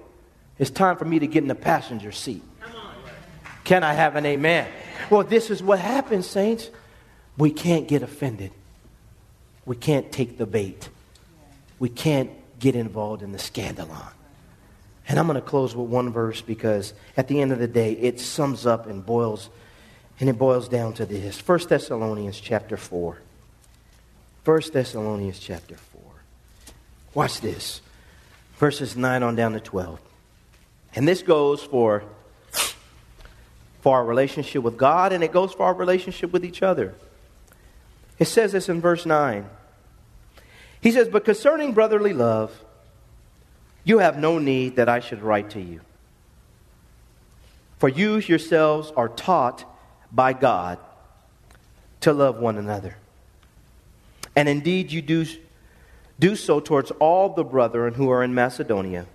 It's 0.61 0.69
time 0.69 0.95
for 0.95 1.05
me 1.05 1.17
to 1.17 1.25
get 1.25 1.41
in 1.41 1.47
the 1.47 1.55
passenger 1.55 2.11
seat. 2.11 2.43
Can 3.63 3.83
I 3.83 3.93
have 3.93 4.15
an 4.15 4.27
amen? 4.27 4.67
Well, 5.09 5.23
this 5.23 5.49
is 5.49 5.63
what 5.63 5.79
happens, 5.79 6.27
saints. 6.27 6.69
We 7.35 7.49
can't 7.49 7.87
get 7.87 8.03
offended. 8.03 8.51
We 9.65 9.75
can't 9.75 10.11
take 10.11 10.37
the 10.37 10.45
bait. 10.45 10.87
we 11.79 11.89
can't 11.89 12.29
get 12.59 12.75
involved 12.75 13.23
in 13.23 13.31
the 13.31 13.39
scandalon. 13.39 14.11
And 15.07 15.17
I'm 15.17 15.25
going 15.25 15.33
to 15.33 15.41
close 15.41 15.75
with 15.75 15.89
one 15.89 16.11
verse 16.11 16.41
because 16.41 16.93
at 17.17 17.27
the 17.27 17.41
end 17.41 17.51
of 17.51 17.57
the 17.57 17.67
day, 17.67 17.93
it 17.93 18.19
sums 18.19 18.67
up 18.67 18.85
and 18.85 19.03
boils, 19.03 19.49
and 20.19 20.29
it 20.29 20.37
boils 20.37 20.69
down 20.69 20.93
to 20.93 21.07
this. 21.07 21.39
1 21.39 21.69
Thessalonians 21.69 22.39
chapter 22.39 22.77
4. 22.77 23.17
1 24.45 24.61
Thessalonians 24.71 25.39
chapter 25.39 25.75
4. 25.75 26.01
Watch 27.15 27.41
this. 27.41 27.81
Verses 28.57 28.95
9 28.95 29.23
on 29.23 29.35
down 29.35 29.53
to 29.53 29.59
12. 29.59 29.99
And 30.95 31.07
this 31.07 31.21
goes 31.21 31.63
for, 31.63 32.03
for 33.81 33.97
our 33.97 34.05
relationship 34.05 34.63
with 34.63 34.77
God, 34.77 35.13
and 35.13 35.23
it 35.23 35.31
goes 35.31 35.53
for 35.53 35.65
our 35.65 35.73
relationship 35.73 36.33
with 36.33 36.43
each 36.43 36.61
other. 36.61 36.93
It 38.19 38.25
says 38.25 38.51
this 38.51 38.69
in 38.69 38.81
verse 38.81 39.05
9. 39.05 39.49
He 40.81 40.91
says, 40.91 41.07
But 41.07 41.25
concerning 41.25 41.73
brotherly 41.73 42.13
love, 42.13 42.63
you 43.83 43.99
have 43.99 44.17
no 44.17 44.37
need 44.37 44.75
that 44.75 44.89
I 44.89 44.99
should 44.99 45.21
write 45.21 45.51
to 45.51 45.61
you. 45.61 45.81
For 47.79 47.89
you 47.89 48.17
yourselves 48.17 48.91
are 48.95 49.09
taught 49.09 49.65
by 50.11 50.33
God 50.33 50.77
to 52.01 52.13
love 52.13 52.37
one 52.37 52.57
another. 52.57 52.97
And 54.35 54.47
indeed, 54.47 54.91
you 54.91 55.01
do, 55.01 55.25
do 56.19 56.35
so 56.35 56.59
towards 56.59 56.91
all 56.91 57.29
the 57.29 57.43
brethren 57.43 57.95
who 57.95 58.09
are 58.11 58.23
in 58.23 58.33
Macedonia. 58.33 59.07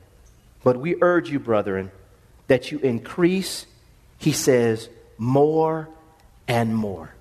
But 0.67 0.79
we 0.79 0.97
urge 1.01 1.31
you, 1.31 1.39
brethren, 1.39 1.93
that 2.49 2.73
you 2.73 2.81
increase, 2.81 3.67
he 4.19 4.33
says, 4.33 4.89
more 5.17 5.89
and 6.49 6.75
more. 6.75 7.15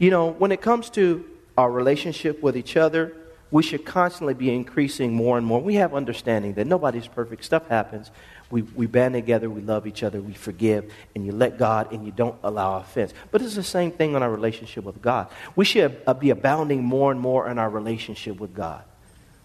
You 0.00 0.10
know, 0.10 0.32
when 0.32 0.50
it 0.50 0.62
comes 0.62 0.90
to 0.90 1.24
our 1.56 1.70
relationship 1.70 2.42
with 2.42 2.56
each 2.56 2.76
other, 2.76 3.12
we 3.52 3.62
should 3.62 3.84
constantly 3.84 4.34
be 4.34 4.52
increasing 4.52 5.14
more 5.14 5.38
and 5.38 5.46
more. 5.46 5.60
We 5.60 5.76
have 5.76 5.94
understanding 5.94 6.54
that 6.54 6.66
nobody's 6.66 7.06
perfect. 7.06 7.44
Stuff 7.44 7.68
happens. 7.68 8.10
We, 8.50 8.62
we 8.62 8.86
band 8.86 9.14
together, 9.14 9.48
we 9.48 9.60
love 9.60 9.86
each 9.86 10.02
other, 10.02 10.20
we 10.20 10.34
forgive, 10.34 10.92
and 11.14 11.24
you 11.24 11.30
let 11.30 11.58
God 11.58 11.92
and 11.92 12.04
you 12.04 12.10
don't 12.10 12.36
allow 12.42 12.78
offense. 12.80 13.14
But 13.30 13.42
it's 13.42 13.54
the 13.54 13.62
same 13.62 13.92
thing 13.92 14.16
in 14.16 14.24
our 14.24 14.30
relationship 14.30 14.82
with 14.82 15.00
God. 15.00 15.28
We 15.54 15.64
should 15.64 16.02
uh, 16.04 16.14
be 16.14 16.30
abounding 16.30 16.82
more 16.82 17.12
and 17.12 17.20
more 17.20 17.48
in 17.48 17.60
our 17.60 17.70
relationship 17.70 18.40
with 18.40 18.56
God. 18.56 18.82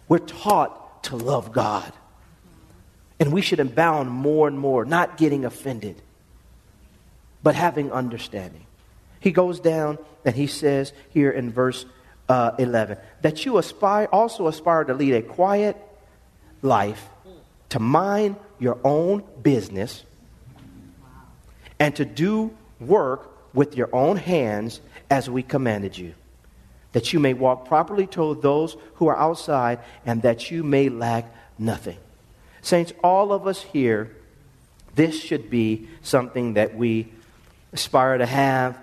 We're 0.07 0.17
taught 0.17 1.03
to 1.03 1.17
love 1.17 1.51
God. 1.51 1.93
And 3.21 3.31
we 3.31 3.43
should 3.43 3.59
abound 3.59 4.09
more 4.09 4.47
and 4.47 4.57
more, 4.57 4.83
not 4.83 5.15
getting 5.15 5.45
offended, 5.45 6.01
but 7.43 7.53
having 7.53 7.91
understanding. 7.91 8.65
He 9.19 9.31
goes 9.31 9.59
down 9.59 9.99
and 10.25 10.35
he 10.35 10.47
says 10.47 10.91
here 11.11 11.29
in 11.29 11.51
verse 11.51 11.85
uh, 12.27 12.51
11 12.57 12.97
that 13.21 13.45
you 13.45 13.57
aspire 13.57 14.07
also 14.11 14.47
aspire 14.47 14.85
to 14.85 14.93
lead 14.93 15.13
a 15.13 15.21
quiet 15.21 15.77
life 16.61 17.09
to 17.69 17.79
mind 17.79 18.37
your 18.57 18.79
own 18.83 19.23
business 19.41 20.03
and 21.79 21.95
to 21.97 22.05
do 22.05 22.55
work 22.79 23.53
with 23.53 23.75
your 23.75 23.93
own 23.93 24.17
hands 24.17 24.81
as 25.09 25.29
we 25.29 25.43
commanded 25.43 25.97
you 25.97 26.13
that 26.93 27.11
you 27.11 27.19
may 27.19 27.33
walk 27.33 27.67
properly 27.67 28.07
toward 28.07 28.41
those 28.41 28.77
who 28.95 29.07
are 29.07 29.17
outside 29.17 29.79
and 30.05 30.21
that 30.21 30.49
you 30.49 30.63
may 30.63 30.89
lack 30.89 31.25
nothing 31.59 31.97
saints 32.61 32.93
all 33.03 33.33
of 33.33 33.47
us 33.47 33.61
here 33.61 34.11
this 34.95 35.21
should 35.21 35.49
be 35.49 35.87
something 36.01 36.55
that 36.55 36.75
we 36.75 37.07
aspire 37.71 38.17
to 38.17 38.25
have 38.25 38.77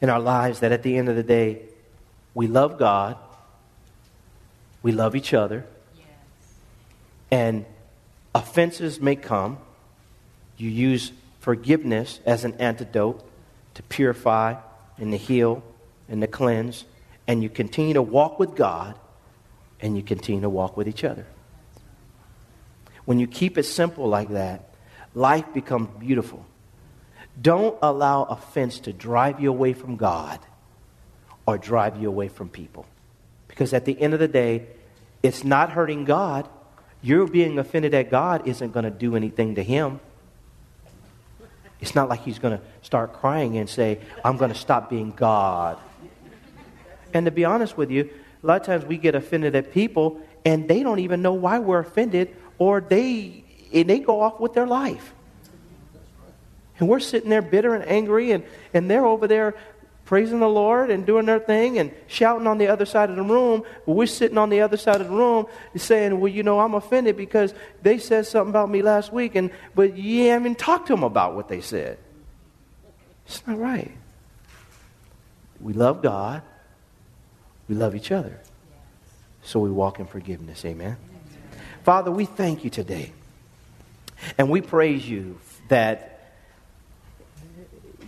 in 0.00 0.10
our 0.10 0.20
lives 0.20 0.60
that 0.60 0.72
at 0.72 0.82
the 0.82 0.96
end 0.96 1.08
of 1.08 1.16
the 1.16 1.22
day 1.22 1.62
we 2.34 2.46
love 2.46 2.78
God, 2.78 3.16
we 4.82 4.92
love 4.92 5.16
each 5.16 5.34
other, 5.34 5.64
yes. 5.96 6.06
and 7.30 7.64
offenses 8.34 9.00
may 9.00 9.16
come. 9.16 9.58
You 10.56 10.70
use 10.70 11.12
forgiveness 11.40 12.20
as 12.26 12.44
an 12.44 12.54
antidote 12.54 13.24
to 13.74 13.82
purify 13.84 14.56
and 14.98 15.12
to 15.12 15.18
heal 15.18 15.62
and 16.08 16.20
to 16.20 16.26
cleanse, 16.26 16.84
and 17.26 17.42
you 17.42 17.48
continue 17.48 17.94
to 17.94 18.02
walk 18.02 18.38
with 18.38 18.56
God 18.56 18.98
and 19.80 19.96
you 19.96 20.02
continue 20.02 20.40
to 20.40 20.48
walk 20.48 20.76
with 20.76 20.88
each 20.88 21.04
other. 21.04 21.26
When 23.08 23.18
you 23.18 23.26
keep 23.26 23.56
it 23.56 23.62
simple 23.62 24.06
like 24.06 24.28
that, 24.32 24.68
life 25.14 25.46
becomes 25.54 25.88
beautiful. 25.98 26.44
Don't 27.40 27.78
allow 27.80 28.24
offense 28.24 28.80
to 28.80 28.92
drive 28.92 29.40
you 29.40 29.48
away 29.48 29.72
from 29.72 29.96
God 29.96 30.38
or 31.46 31.56
drive 31.56 31.96
you 31.96 32.10
away 32.10 32.28
from 32.28 32.50
people. 32.50 32.84
Because 33.46 33.72
at 33.72 33.86
the 33.86 33.98
end 33.98 34.12
of 34.12 34.20
the 34.20 34.28
day, 34.28 34.66
it's 35.22 35.42
not 35.42 35.70
hurting 35.70 36.04
God. 36.04 36.50
You're 37.00 37.26
being 37.26 37.58
offended 37.58 37.94
at 37.94 38.10
God 38.10 38.46
isn't 38.46 38.74
going 38.74 38.84
to 38.84 38.90
do 38.90 39.16
anything 39.16 39.54
to 39.54 39.62
Him. 39.62 40.00
It's 41.80 41.94
not 41.94 42.10
like 42.10 42.20
He's 42.24 42.38
going 42.38 42.58
to 42.58 42.64
start 42.82 43.14
crying 43.14 43.56
and 43.56 43.70
say, 43.70 44.00
I'm 44.22 44.36
going 44.36 44.52
to 44.52 44.58
stop 44.58 44.90
being 44.90 45.12
God. 45.12 45.78
And 47.14 47.24
to 47.24 47.32
be 47.32 47.46
honest 47.46 47.74
with 47.74 47.90
you, 47.90 48.10
a 48.42 48.46
lot 48.46 48.60
of 48.60 48.66
times 48.66 48.84
we 48.84 48.98
get 48.98 49.14
offended 49.14 49.56
at 49.56 49.72
people 49.72 50.20
and 50.44 50.68
they 50.68 50.82
don't 50.82 50.98
even 50.98 51.22
know 51.22 51.32
why 51.32 51.58
we're 51.58 51.78
offended 51.78 52.36
or 52.58 52.80
they, 52.80 53.44
and 53.72 53.88
they 53.88 54.00
go 54.00 54.20
off 54.20 54.40
with 54.40 54.54
their 54.54 54.66
life. 54.66 55.14
And 56.78 56.88
we're 56.88 57.00
sitting 57.00 57.30
there 57.30 57.42
bitter 57.42 57.74
and 57.74 57.88
angry, 57.88 58.32
and, 58.32 58.44
and 58.72 58.90
they're 58.90 59.06
over 59.06 59.26
there 59.26 59.54
praising 60.08 60.40
the 60.40 60.48
Lord 60.48 60.90
and 60.90 61.04
doing 61.04 61.26
their 61.26 61.38
thing 61.38 61.78
and 61.78 61.92
shouting 62.06 62.46
on 62.46 62.56
the 62.56 62.68
other 62.68 62.86
side 62.86 63.10
of 63.10 63.16
the 63.16 63.22
room. 63.22 63.62
we're 63.84 64.06
sitting 64.06 64.38
on 64.38 64.48
the 64.48 64.62
other 64.62 64.78
side 64.78 65.02
of 65.02 65.08
the 65.08 65.14
room 65.14 65.44
saying, 65.76 66.18
Well, 66.18 66.32
you 66.32 66.42
know, 66.42 66.60
I'm 66.60 66.72
offended 66.72 67.14
because 67.14 67.52
they 67.82 67.98
said 67.98 68.26
something 68.26 68.48
about 68.48 68.70
me 68.70 68.80
last 68.80 69.12
week, 69.12 69.34
and 69.34 69.50
but 69.74 69.98
you 69.98 70.28
haven't 70.28 70.58
talked 70.58 70.86
to 70.86 70.94
them 70.94 71.02
about 71.02 71.34
what 71.34 71.48
they 71.48 71.60
said. 71.60 71.98
It's 73.26 73.46
not 73.46 73.58
right. 73.58 73.92
We 75.60 75.74
love 75.74 76.00
God, 76.00 76.40
we 77.68 77.74
love 77.74 77.94
each 77.94 78.10
other. 78.10 78.40
So 79.42 79.60
we 79.60 79.70
walk 79.70 79.98
in 79.98 80.06
forgiveness. 80.06 80.64
Amen. 80.64 80.96
Father, 81.88 82.10
we 82.10 82.26
thank 82.26 82.64
you 82.64 82.68
today. 82.68 83.14
And 84.36 84.50
we 84.50 84.60
praise 84.60 85.08
you 85.08 85.40
that 85.68 86.34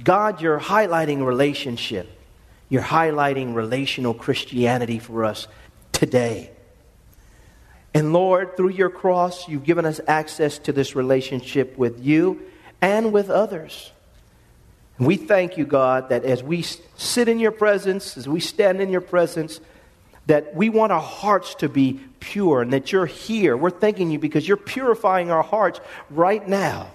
God, 0.05 0.43
you're 0.43 0.61
highlighting 0.61 1.25
relationship. 1.25 2.07
You're 2.69 2.83
highlighting 2.83 3.55
relational 3.55 4.13
Christianity 4.13 4.99
for 4.99 5.25
us 5.25 5.49
today. 5.93 6.51
And 7.95 8.13
Lord, 8.13 8.55
through 8.55 8.73
your 8.73 8.91
cross, 8.91 9.49
you've 9.49 9.65
given 9.65 9.87
us 9.87 9.99
access 10.07 10.59
to 10.59 10.73
this 10.73 10.95
relationship 10.95 11.79
with 11.79 12.05
you 12.05 12.43
and 12.83 13.15
with 13.15 13.31
others. 13.31 13.93
And 14.99 15.07
we 15.07 15.17
thank 15.17 15.57
you, 15.57 15.65
God, 15.65 16.11
that 16.11 16.27
as 16.27 16.43
we 16.43 16.67
sit 16.99 17.29
in 17.29 17.39
your 17.39 17.51
presence, 17.51 18.19
as 18.19 18.29
we 18.29 18.41
stand 18.41 18.83
in 18.83 18.91
your 18.91 19.01
presence, 19.01 19.59
that 20.27 20.55
we 20.55 20.69
want 20.69 20.93
our 20.93 21.01
hearts 21.01 21.55
to 21.55 21.71
be 21.71 22.01
pure 22.21 22.63
and 22.63 22.73
that 22.73 22.93
you're 22.93 23.07
here. 23.07 23.57
We're 23.57 23.71
thanking 23.71 24.11
you 24.11 24.19
because 24.19 24.47
you're 24.47 24.57
purifying 24.57 25.31
our 25.31 25.43
hearts 25.43 25.81
right 26.11 26.47
now. 26.47 26.91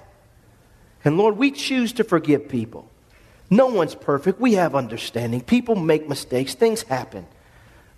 And 1.03 1.17
Lord, 1.17 1.38
we 1.38 1.51
choose 1.51 1.93
to 1.93 2.03
forgive 2.03 2.47
people. 2.47 2.89
No 3.49 3.67
one's 3.67 3.95
perfect. 3.95 4.39
We 4.39 4.53
have 4.53 4.75
understanding. 4.75 5.41
People 5.41 5.75
make 5.75 6.07
mistakes, 6.09 6.55
things 6.55 6.81
happen. 6.83 7.27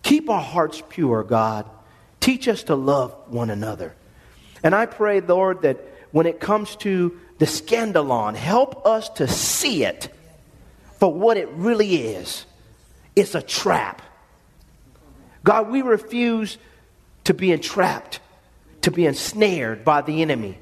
Keep 0.04 0.30
our 0.30 0.42
hearts 0.42 0.82
pure, 0.90 1.24
God. 1.24 1.70
Teach 2.20 2.48
us 2.48 2.64
to 2.64 2.76
love 2.76 3.16
one 3.28 3.50
another. 3.50 3.96
And 4.64 4.76
I 4.76 4.86
pray, 4.86 5.22
Lord, 5.22 5.62
that 5.62 5.80
when 6.12 6.26
it 6.26 6.40
comes 6.40 6.76
to 6.78 7.18
the 7.38 7.46
scandalon, 7.46 8.36
help 8.36 8.86
us 8.86 9.10
to 9.10 9.28
see 9.28 9.84
it 9.84 10.10
for 11.00 11.14
what 11.14 11.38
it 11.38 11.50
really 11.50 11.96
is. 11.96 12.46
It's 13.16 13.36
a 13.36 13.42
trap. 13.42 14.02
God, 15.44 15.70
we 15.70 15.82
refuse 15.82 16.58
to 17.28 17.34
be 17.34 17.52
entrapped, 17.52 18.22
to 18.80 18.90
be 18.90 19.06
ensnared 19.06 19.84
by 19.84 20.00
the 20.00 20.22
enemy 20.22 20.58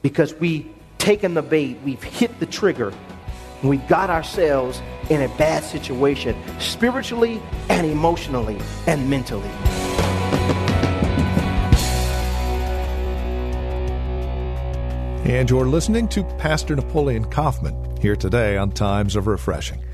because 0.00 0.32
we've 0.36 0.66
taken 0.96 1.34
the 1.34 1.42
bait, 1.42 1.78
we've 1.84 2.02
hit 2.02 2.40
the 2.40 2.46
trigger, 2.46 2.90
and 3.60 3.68
we've 3.68 3.86
got 3.86 4.08
ourselves 4.08 4.80
in 5.10 5.20
a 5.20 5.28
bad 5.36 5.62
situation, 5.62 6.34
spiritually 6.58 7.38
and 7.68 7.86
emotionally 7.86 8.58
and 8.86 9.10
mentally. 9.10 9.50
And 15.30 15.50
you're 15.50 15.66
listening 15.66 16.08
to 16.08 16.24
Pastor 16.38 16.76
Napoleon 16.76 17.26
Kaufman 17.26 17.98
here 17.98 18.16
today 18.16 18.56
on 18.56 18.70
Times 18.70 19.16
of 19.16 19.26
Refreshing. 19.26 19.84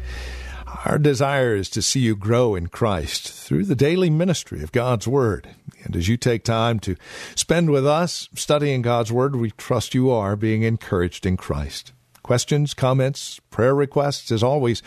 Our 0.86 0.98
desire 0.98 1.56
is 1.56 1.68
to 1.70 1.82
see 1.82 1.98
you 1.98 2.14
grow 2.14 2.54
in 2.54 2.68
Christ 2.68 3.28
through 3.28 3.64
the 3.64 3.74
daily 3.74 4.08
ministry 4.08 4.62
of 4.62 4.70
God's 4.70 5.08
Word. 5.08 5.48
And 5.82 5.96
as 5.96 6.06
you 6.06 6.16
take 6.16 6.44
time 6.44 6.78
to 6.80 6.94
spend 7.34 7.70
with 7.70 7.84
us 7.84 8.28
studying 8.36 8.82
God's 8.82 9.10
Word, 9.10 9.34
we 9.34 9.50
trust 9.50 9.96
you 9.96 10.12
are 10.12 10.36
being 10.36 10.62
encouraged 10.62 11.26
in 11.26 11.36
Christ. 11.36 11.92
Questions, 12.22 12.72
comments, 12.72 13.40
prayer 13.50 13.74
requests, 13.74 14.30
as 14.30 14.44
always, 14.44 14.80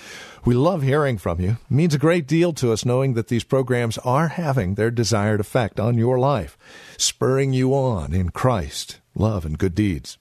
we 0.46 0.54
love 0.56 0.84
hearing 0.84 1.18
from 1.18 1.42
you. 1.42 1.58
It 1.70 1.72
means 1.72 1.94
a 1.94 2.00
great 2.00 2.28
deal 2.28 2.54
to 2.54 2.72
us 2.72 2.86
knowing 2.86 3.16
that 3.16 3.28
these 3.28 3.44
programs 3.44 3.98
are 3.98 4.30
having 4.30 4.76
their 4.76 4.92
desired 4.92 5.42
effect 5.42 5.82
on 5.82 5.98
your 5.98 6.18
life, 6.18 6.58
spurring 6.98 7.52
you 7.52 7.74
on 7.74 8.14
in 8.14 8.30
Christ, 8.30 9.02
love, 9.16 9.44
and 9.44 9.58
good 9.58 9.76
deeds. 9.76 10.18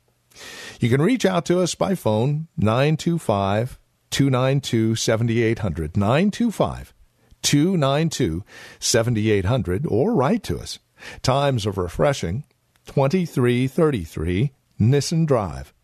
You 0.80 0.90
can 0.90 1.00
reach 1.00 1.24
out 1.24 1.44
to 1.44 1.60
us 1.60 1.76
by 1.76 1.94
phone 1.94 2.48
925 2.56 3.78
292 4.10 4.96
7800. 4.96 5.96
925 5.96 6.94
292 7.42 8.44
7800 8.78 9.86
or 9.86 10.14
write 10.14 10.42
to 10.44 10.58
us. 10.58 10.78
Times 11.22 11.66
of 11.66 11.78
Refreshing, 11.78 12.44
2333 12.86 14.52
Nissen 14.78 15.26
Drive, 15.26 15.74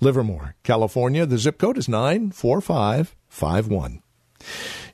Livermore, 0.00 0.54
California. 0.62 1.26
The 1.26 1.38
zip 1.38 1.58
code 1.58 1.78
is 1.78 1.88
94551. 1.88 4.02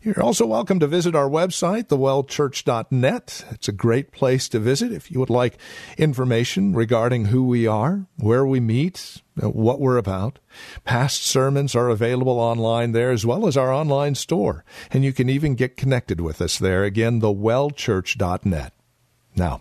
You're 0.03 0.23
also 0.23 0.47
welcome 0.47 0.81
to 0.81 0.87
visit 0.87 1.15
our 1.15 1.29
website, 1.29 1.89
thewellchurch.net. 1.89 3.45
It's 3.51 3.69
a 3.69 3.73
great 3.73 4.13
place 4.13 4.49
to 4.49 4.59
visit 4.59 4.93
if 4.93 5.11
you 5.11 5.21
would 5.21 5.29
like 5.29 5.59
information 5.99 6.75
regarding 6.75 7.27
who 7.27 7.45
we 7.45 7.67
are, 7.67 8.07
where 8.17 8.47
we 8.47 8.61
meet, 8.61 9.21
uh, 9.43 9.51
what 9.51 9.79
we're 9.79 9.99
about. 9.99 10.39
Past 10.85 11.23
sermons 11.23 11.75
are 11.75 11.91
available 11.91 12.41
online 12.41 12.93
there 12.93 13.11
as 13.11 13.27
well 13.27 13.47
as 13.47 13.59
our 13.59 13.71
online 13.71 14.15
store, 14.15 14.65
and 14.91 15.05
you 15.05 15.13
can 15.13 15.29
even 15.29 15.55
get 15.55 15.77
connected 15.77 16.19
with 16.19 16.41
us 16.41 16.59
there. 16.59 16.83
Again, 16.83 17.21
thewellchurch.net. 17.21 18.73
Now, 19.37 19.61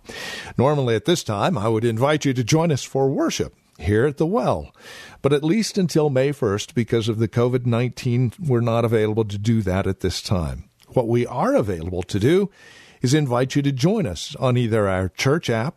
normally 0.57 0.95
at 0.95 1.03
this 1.03 1.21
time, 1.21 1.57
I 1.57 1.67
would 1.67 1.83
invite 1.83 2.23
you 2.23 2.33
to 2.33 2.45
join 2.45 2.71
us 2.71 2.85
for 2.85 3.09
worship 3.09 3.58
here 3.79 4.05
at 4.05 4.17
the 4.17 4.25
well. 4.25 4.73
But 5.21 5.33
at 5.33 5.43
least 5.43 5.77
until 5.77 6.09
May 6.09 6.29
1st, 6.29 6.73
because 6.73 7.09
of 7.09 7.19
the 7.19 7.27
COVID 7.27 7.65
19, 7.65 8.33
we're 8.39 8.61
not 8.61 8.85
available 8.85 9.25
to 9.25 9.37
do 9.37 9.61
that 9.61 9.87
at 9.87 10.01
this 10.01 10.21
time. 10.21 10.69
What 10.89 11.07
we 11.07 11.25
are 11.25 11.55
available 11.55 12.03
to 12.03 12.19
do 12.19 12.49
is 13.01 13.13
invite 13.13 13.55
you 13.55 13.61
to 13.61 13.71
join 13.71 14.05
us 14.05 14.35
on 14.37 14.57
either 14.57 14.87
our 14.87 15.09
church 15.09 15.49
app, 15.49 15.75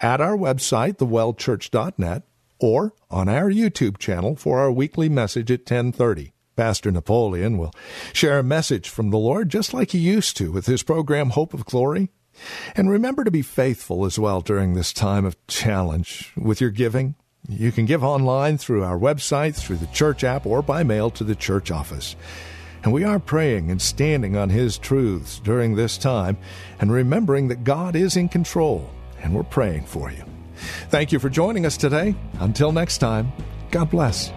at 0.00 0.20
our 0.20 0.36
website, 0.36 0.98
thewellchurch.net, 0.98 2.22
or 2.60 2.92
on 3.10 3.28
our 3.28 3.50
YouTube 3.50 3.98
channel 3.98 4.36
for 4.36 4.60
our 4.60 4.70
weekly 4.70 5.08
message 5.08 5.50
at 5.50 5.60
1030. 5.60 6.32
Pastor 6.56 6.92
Napoleon 6.92 7.58
will 7.58 7.72
share 8.12 8.38
a 8.38 8.44
message 8.44 8.88
from 8.88 9.10
the 9.10 9.18
Lord 9.18 9.48
just 9.48 9.74
like 9.74 9.90
he 9.90 9.98
used 9.98 10.36
to 10.36 10.52
with 10.52 10.66
his 10.66 10.82
program 10.82 11.30
Hope 11.30 11.52
of 11.52 11.64
Glory 11.64 12.10
and 12.76 12.90
remember 12.90 13.24
to 13.24 13.30
be 13.30 13.42
faithful 13.42 14.04
as 14.04 14.18
well 14.18 14.40
during 14.40 14.74
this 14.74 14.92
time 14.92 15.24
of 15.24 15.36
challenge 15.46 16.32
with 16.36 16.60
your 16.60 16.70
giving. 16.70 17.14
You 17.48 17.72
can 17.72 17.84
give 17.84 18.02
online 18.02 18.56
through 18.56 18.84
our 18.84 18.98
website, 18.98 19.54
through 19.54 19.76
the 19.76 19.86
church 19.88 20.24
app, 20.24 20.46
or 20.46 20.62
by 20.62 20.82
mail 20.82 21.10
to 21.10 21.24
the 21.24 21.34
church 21.34 21.70
office. 21.70 22.16
And 22.82 22.92
we 22.92 23.04
are 23.04 23.18
praying 23.18 23.70
and 23.70 23.80
standing 23.80 24.36
on 24.36 24.50
His 24.50 24.78
truths 24.78 25.40
during 25.40 25.74
this 25.74 25.98
time 25.98 26.36
and 26.80 26.92
remembering 26.92 27.48
that 27.48 27.64
God 27.64 27.96
is 27.96 28.16
in 28.16 28.28
control, 28.28 28.90
and 29.22 29.34
we're 29.34 29.42
praying 29.42 29.84
for 29.84 30.10
you. 30.10 30.24
Thank 30.88 31.12
you 31.12 31.18
for 31.18 31.28
joining 31.28 31.66
us 31.66 31.76
today. 31.76 32.14
Until 32.40 32.72
next 32.72 32.98
time, 32.98 33.32
God 33.70 33.90
bless. 33.90 34.32